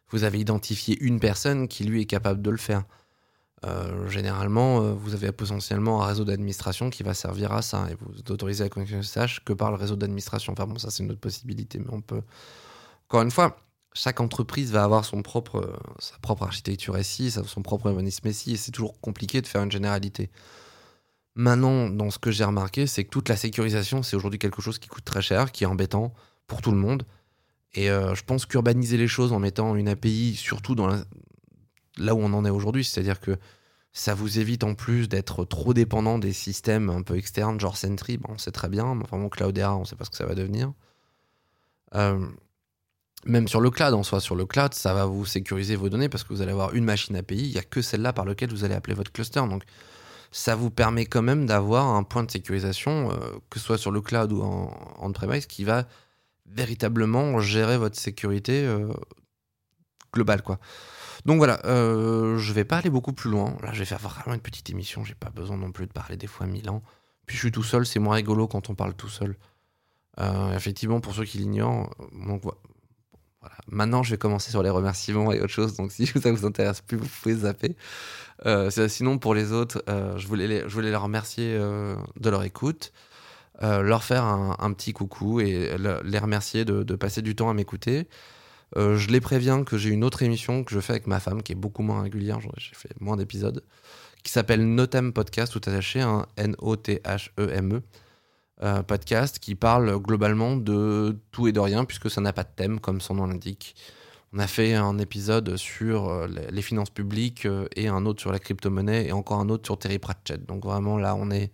vous 0.10 0.24
avez 0.24 0.40
identifié 0.40 0.98
une 1.02 1.20
personne 1.20 1.68
qui 1.68 1.84
lui 1.84 2.02
est 2.02 2.06
capable 2.06 2.42
de 2.42 2.50
le 2.50 2.58
faire. 2.58 2.84
Généralement, 4.10 4.94
vous 4.94 5.14
avez 5.14 5.32
potentiellement 5.32 6.04
un 6.04 6.08
réseau 6.08 6.26
d'administration 6.26 6.90
qui 6.90 7.02
va 7.02 7.14
servir 7.14 7.54
à 7.54 7.62
ça 7.62 7.88
et 7.90 7.96
vous 8.02 8.20
autorisez 8.30 8.66
la 8.66 8.70
connexion 8.70 9.02
SSH 9.02 9.40
que 9.46 9.54
par 9.54 9.72
le 9.72 9.78
réseau 9.78 9.96
d'administration. 9.96 10.52
Enfin 10.52 10.68
bon, 10.68 10.78
ça 10.78 10.92
c'est 10.92 11.02
une 11.02 11.12
autre 11.12 11.22
possibilité, 11.22 11.80
mais 11.80 11.88
on 11.94 12.02
peut. 12.02 12.24
Encore 13.08 13.22
une 13.22 13.32
fois, 13.32 13.56
chaque 13.94 14.20
entreprise 14.20 14.74
va 14.74 14.84
avoir 14.84 15.06
son 15.06 15.22
propre, 15.22 15.80
sa 16.00 16.18
propre 16.18 16.44
architecture 16.44 16.98
SI, 17.06 17.32
son 17.32 17.62
propre 17.62 17.88
urbanisme 17.88 18.30
SI, 18.34 18.52
et 18.52 18.58
c'est 18.58 18.72
toujours 18.72 19.00
compliqué 19.00 19.42
de 19.42 19.48
faire 19.48 19.64
une 19.64 19.72
généralité. 19.72 20.30
Maintenant, 21.36 21.90
dans 21.90 22.12
ce 22.12 22.20
que 22.20 22.32
j'ai 22.32 22.44
remarqué, 22.44 22.86
c'est 22.86 23.04
que 23.04 23.10
toute 23.10 23.30
la 23.30 23.36
sécurisation, 23.36 24.04
c'est 24.04 24.16
aujourd'hui 24.16 24.40
quelque 24.40 24.62
chose 24.62 24.78
qui 24.78 24.88
coûte 24.88 25.04
très 25.04 25.22
cher, 25.22 25.52
qui 25.52 25.64
est 25.64 25.68
embêtant 25.68 26.14
pour 26.48 26.62
tout 26.62 26.72
le 26.72 26.78
monde. 26.78 27.06
Et 27.74 27.90
euh, 27.90 28.14
je 28.14 28.24
pense 28.24 28.46
qu'urbaniser 28.46 28.98
les 28.98 29.08
choses 29.08 29.34
en 29.34 29.40
mettant 29.40 29.76
une 29.76 29.88
API, 29.88 30.36
surtout 30.36 30.76
dans 30.76 30.88
là 31.98 32.16
où 32.16 32.20
on 32.20 32.34
en 32.34 32.46
est 32.46 32.52
aujourd'hui, 32.52 32.84
c'est-à-dire 32.84 33.20
que 33.20 33.38
ça 33.94 34.14
vous 34.14 34.40
évite 34.40 34.64
en 34.64 34.74
plus 34.74 35.08
d'être 35.08 35.46
trop 35.46 35.74
dépendant 35.74 36.18
des 36.18 36.34
systèmes 36.34 36.90
un 36.90 37.04
peu 37.04 37.16
externes, 37.16 37.60
genre 37.60 37.78
Sentry, 37.78 38.18
bon, 38.18 38.34
on 38.34 38.38
sait 38.38 38.52
très 38.52 38.70
bien, 38.70 38.96
mais 38.96 39.04
enfin 39.04 39.18
bon, 39.18 39.30
Cloudera, 39.30 39.76
on 39.76 39.86
sait 39.86 39.96
pas 39.96 40.06
ce 40.06 40.10
que 40.10 40.18
ça 40.18 40.26
va 40.26 40.36
devenir. 40.36 40.74
Euh, 41.96 42.28
même 43.26 43.48
sur 43.48 43.62
le 43.62 43.70
cloud, 43.70 43.94
en 43.94 44.04
soi, 44.04 44.20
sur 44.20 44.36
le 44.36 44.46
cloud, 44.46 44.74
ça 44.74 44.94
va 44.94 45.06
vous 45.06 45.26
sécuriser 45.26 45.76
vos 45.76 45.90
données 45.90 46.10
parce 46.10 46.24
que 46.24 46.34
vous 46.34 46.42
allez 46.42 46.52
avoir 46.52 46.74
une 46.74 46.84
machine 46.84 47.16
API, 47.16 47.38
il 47.38 47.52
n'y 47.52 47.58
a 47.58 47.64
que 47.64 47.82
celle-là 47.82 48.14
par 48.14 48.26
laquelle 48.26 48.50
vous 48.50 48.64
allez 48.64 48.76
appeler 48.76 48.96
votre 48.96 49.12
cluster. 49.12 49.42
Donc, 49.48 49.64
ça 50.34 50.56
vous 50.56 50.72
permet 50.72 51.06
quand 51.06 51.22
même 51.22 51.46
d'avoir 51.46 51.86
un 51.88 52.04
point 52.04 52.24
de 52.24 52.32
sécurisation, 52.32 53.12
euh, 53.12 53.16
que 53.50 53.60
ce 53.60 53.66
soit 53.66 53.78
sur 53.78 53.92
le 53.92 54.02
cloud 54.02 54.32
ou 54.34 54.42
en 54.42 54.76
on-premise, 55.00 55.46
qui 55.46 55.64
va 55.64 55.86
véritablement 56.48 57.40
gérer 57.40 57.78
votre 57.78 57.98
sécurité 57.98 58.66
euh, 58.66 58.92
globale, 60.12 60.42
quoi. 60.42 60.60
Donc 61.26 61.38
voilà, 61.38 61.62
euh, 61.66 62.38
je 62.38 62.52
vais 62.52 62.66
pas 62.66 62.78
aller 62.78 62.90
beaucoup 62.90 63.14
plus 63.14 63.30
loin. 63.30 63.56
Là, 63.62 63.72
je 63.74 63.80
vais 63.80 63.86
faire 63.86 64.00
vraiment 64.00 64.34
une 64.34 64.42
petite 64.42 64.70
émission. 64.72 65.06
J'ai 65.06 65.16
pas 65.16 65.30
besoin 65.30 65.56
non 65.56 65.72
plus 65.72 65.86
de 65.88 65.94
parler 65.94 66.18
des 66.18 66.28
fois 66.28 66.48
mille 66.48 66.70
ans. 66.70 66.82
Puis 67.28 67.38
je 67.38 67.42
suis 67.42 67.52
tout 67.52 67.64
seul, 67.64 67.86
c'est 67.86 68.00
moins 68.00 68.16
rigolo 68.16 68.48
quand 68.48 68.70
on 68.70 68.76
parle 68.76 68.96
tout 68.96 69.08
seul. 69.08 69.38
Euh, 70.20 70.56
effectivement, 70.56 71.00
pour 71.00 71.14
ceux 71.14 71.26
qui 71.26 71.38
l'ignorent, 71.38 71.90
Maintenant, 73.70 74.04
je 74.04 74.12
vais 74.12 74.18
commencer 74.18 74.52
sur 74.52 74.64
les 74.64 74.70
remerciements 74.70 75.32
et 75.32 75.40
autre 75.40 75.54
chose. 75.54 75.76
Donc, 75.76 75.92
si 75.92 76.06
ça 76.08 76.32
vous 76.32 76.46
intéresse 76.46 76.82
plus, 76.82 76.98
vous 76.98 77.08
pouvez 77.22 77.36
zapper. 77.36 77.76
Euh, 78.46 78.70
sinon, 78.88 79.18
pour 79.18 79.36
les 79.36 79.52
autres, 79.52 79.84
euh, 79.90 80.18
je, 80.18 80.28
voulais 80.28 80.48
les, 80.48 80.96
remercier 80.96 81.56
euh, 81.56 81.96
de 82.20 82.30
leur 82.30 82.44
écoute, 82.44 82.92
leur 83.62 84.04
faire 84.04 84.26
un, 84.26 84.74
petit 84.74 84.92
coucou 84.92 85.40
et 85.40 85.78
le- 85.78 86.02
les 86.04 86.18
remercier 86.18 86.66
de, 86.66 86.96
passer 86.96 87.22
du 87.22 87.36
temps 87.36 87.50
à 87.50 87.54
m'écouter. 87.54 88.08
Je 88.76 89.08
les 89.08 89.22
préviens 89.22 89.64
que 89.64 89.78
j'ai 89.78 89.90
une 89.90 90.04
autre 90.04 90.24
émission 90.24 90.64
que 90.64 90.74
je 90.74 90.80
fais 90.80 90.94
avec 90.94 91.08
ma 91.08 91.20
femme 91.20 91.44
qui 91.44 91.54
est 91.54 91.56
beaucoup 91.56 91.84
moins 91.84 92.02
régulière. 92.02 92.40
J'ai 92.58 92.76
fait 92.76 92.90
moins 93.00 93.16
d'épisodes. 93.16 93.64
Qui 94.24 94.32
s'appelle 94.32 94.66
Notem 94.66 95.14
Podcast, 95.14 95.54
tout 95.54 95.62
attaché, 95.70 96.02
hein, 96.02 96.26
N-O-T-H-E-M-E. 96.38 97.82
Euh, 98.62 98.84
podcast 98.84 99.40
qui 99.40 99.56
parle 99.56 99.98
globalement 99.98 100.56
de 100.56 101.18
tout 101.32 101.48
et 101.48 101.52
de 101.52 101.60
rien, 101.60 101.86
puisque 101.86 102.12
ça 102.12 102.22
n'a 102.22 102.34
pas 102.34 102.44
de 102.44 102.52
thème, 102.56 102.80
comme 102.80 103.02
son 103.02 103.16
nom 103.16 103.26
l'indique. 103.26 103.76
On 104.32 104.38
a 104.38 104.46
fait 104.46 104.76
un 104.76 105.00
épisode 105.00 105.58
sur 105.58 106.10
euh, 106.10 106.28
les 106.28 106.62
finances 106.62 106.92
publiques 106.92 107.48
euh, 107.48 107.68
et 107.76 107.88
un 107.88 108.06
autre 108.06 108.22
sur 108.22 108.32
la 108.32 108.38
crypto-monnaie 108.38 109.08
et 109.08 109.12
encore 109.12 109.40
un 109.40 109.50
autre 109.50 109.66
sur 109.66 109.80
Terry 109.80 109.98
Pratchett. 109.98 110.46
Donc 110.46 110.66
vraiment 110.66 110.98
là, 111.00 111.16
on 111.16 111.32
est, 111.32 111.52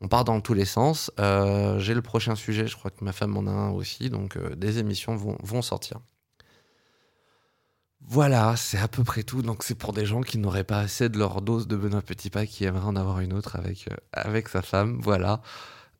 on 0.00 0.08
part 0.08 0.24
dans 0.24 0.40
tous 0.40 0.54
les 0.54 0.64
sens. 0.64 1.10
J'ai 1.18 1.94
le 1.94 2.02
prochain 2.02 2.34
sujet, 2.34 2.66
je 2.66 2.76
crois 2.76 2.90
que 2.90 3.04
ma 3.04 3.12
femme 3.12 3.36
en 3.36 3.46
a 3.46 3.50
un 3.50 3.70
aussi, 3.70 4.08
donc 4.08 4.38
des 4.56 4.78
émissions 4.78 5.14
vont, 5.14 5.62
sortir. 5.62 6.00
Voilà, 8.00 8.56
c'est 8.56 8.78
à 8.78 8.88
peu 8.88 9.04
près 9.04 9.22
tout. 9.22 9.42
Donc 9.42 9.62
c'est 9.62 9.76
pour 9.76 9.92
des 9.92 10.06
gens 10.06 10.22
qui 10.22 10.38
n'auraient 10.38 10.64
pas 10.64 10.80
assez 10.80 11.10
de 11.10 11.18
leur 11.18 11.42
dose 11.42 11.68
de 11.68 11.76
Benoît 11.76 12.02
Petitpas, 12.02 12.46
qui 12.46 12.64
aimeraient 12.64 12.86
en 12.86 12.96
avoir 12.96 13.20
une 13.20 13.34
autre 13.34 13.56
avec, 13.56 13.88
avec 14.12 14.48
sa 14.48 14.62
femme. 14.62 14.98
Voilà. 15.00 15.42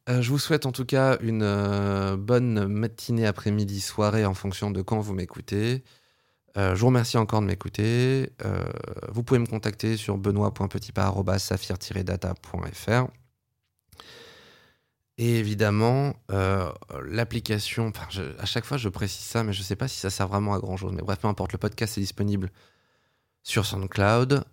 Euh, 0.08 0.20
je 0.20 0.30
vous 0.30 0.38
souhaite 0.38 0.66
en 0.66 0.72
tout 0.72 0.84
cas 0.84 1.16
une 1.20 1.44
euh, 1.44 2.16
bonne 2.16 2.66
matinée, 2.66 3.24
après-midi, 3.26 3.80
soirée 3.80 4.24
en 4.24 4.34
fonction 4.34 4.72
de 4.72 4.82
quand 4.82 4.98
vous 5.00 5.14
m'écoutez. 5.14 5.84
Euh, 6.56 6.74
je 6.74 6.80
vous 6.80 6.88
remercie 6.88 7.18
encore 7.18 7.40
de 7.40 7.46
m'écouter. 7.46 8.32
Vous 9.10 9.22
pouvez 9.22 9.38
me 9.38 9.46
contacter 9.46 9.96
sur 9.96 10.18
benoît.petitpas.saphir-data.fr. 10.18 13.06
Et 15.18 15.38
évidemment, 15.38 16.14
l'application, 17.04 17.92
à 18.38 18.46
chaque 18.46 18.64
fois 18.64 18.76
je 18.76 18.88
précise 18.88 19.24
ça, 19.24 19.44
mais 19.44 19.52
je 19.52 19.60
ne 19.60 19.64
sais 19.64 19.76
pas 19.76 19.86
si 19.88 19.98
ça 19.98 20.10
sert 20.10 20.28
vraiment 20.28 20.54
à 20.54 20.58
grand 20.58 20.76
chose. 20.76 20.92
Mais 20.92 21.02
bref, 21.02 21.20
peu 21.20 21.28
importe, 21.28 21.52
le 21.52 21.58
podcast 21.58 21.96
est 21.96 22.00
disponible 22.00 22.50
sur 23.42 23.64
SoundCloud, 23.64 24.44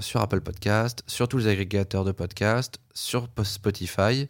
sur 0.00 0.20
Apple 0.20 0.40
Podcast, 0.40 1.04
sur 1.06 1.28
tous 1.28 1.38
les 1.38 1.46
agrégateurs 1.46 2.04
de 2.04 2.12
podcasts, 2.12 2.78
sur 2.92 3.28
Spotify. 3.44 4.28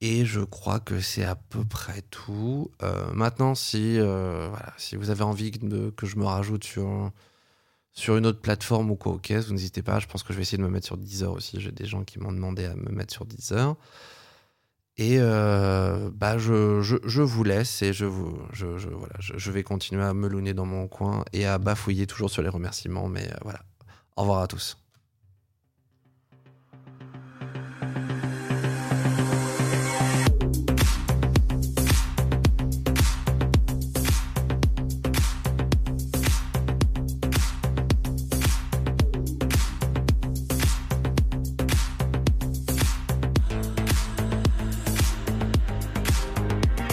Et 0.00 0.24
je 0.24 0.40
crois 0.40 0.78
que 0.78 1.00
c'est 1.00 1.24
à 1.24 1.34
peu 1.34 1.64
près 1.64 2.02
tout. 2.02 2.70
Euh, 2.82 3.10
maintenant, 3.12 3.54
si, 3.54 3.98
voilà, 3.98 4.72
si 4.76 4.96
vous 4.96 5.10
avez 5.10 5.24
envie 5.24 5.50
que 5.50 6.06
je 6.06 6.16
me 6.16 6.24
rajoute 6.24 6.64
sur, 6.64 8.16
une 8.16 8.26
autre 8.26 8.40
plateforme 8.40 8.92
ou 8.92 8.96
quoi, 8.96 9.12
ok, 9.12 9.32
vous 9.32 9.52
n'hésitez 9.52 9.82
pas. 9.82 9.98
Je 9.98 10.06
pense 10.06 10.22
que 10.22 10.32
je 10.32 10.38
vais 10.38 10.42
essayer 10.42 10.58
de 10.58 10.62
me 10.62 10.68
mettre 10.68 10.86
sur 10.86 10.96
Deezer 10.96 11.32
aussi. 11.32 11.60
J'ai 11.60 11.72
des 11.72 11.86
gens 11.86 12.04
qui 12.04 12.20
m'ont 12.20 12.32
demandé 12.32 12.64
à 12.64 12.76
me 12.76 12.90
mettre 12.92 13.12
sur 13.12 13.24
Deezer. 13.24 13.74
Et 14.98 15.18
bah 15.18 16.38
je, 16.38 17.20
vous 17.22 17.44
laisse 17.44 17.82
et 17.82 17.92
je, 17.92 18.04
vous, 18.04 18.38
je, 18.52 18.78
je 18.78 18.88
voilà, 18.88 19.14
je, 19.18 19.50
vais 19.50 19.62
continuer 19.62 20.02
à 20.02 20.12
me 20.14 20.28
louner 20.28 20.54
dans 20.54 20.66
mon 20.66 20.88
coin 20.88 21.24
et 21.32 21.46
à 21.46 21.58
bafouiller 21.58 22.06
toujours 22.06 22.30
sur 22.30 22.42
les 22.42 22.48
remerciements. 22.48 23.08
Mais 23.08 23.28
voilà, 23.42 23.60
au 24.16 24.22
revoir 24.22 24.42
à 24.42 24.46
tous. 24.48 24.76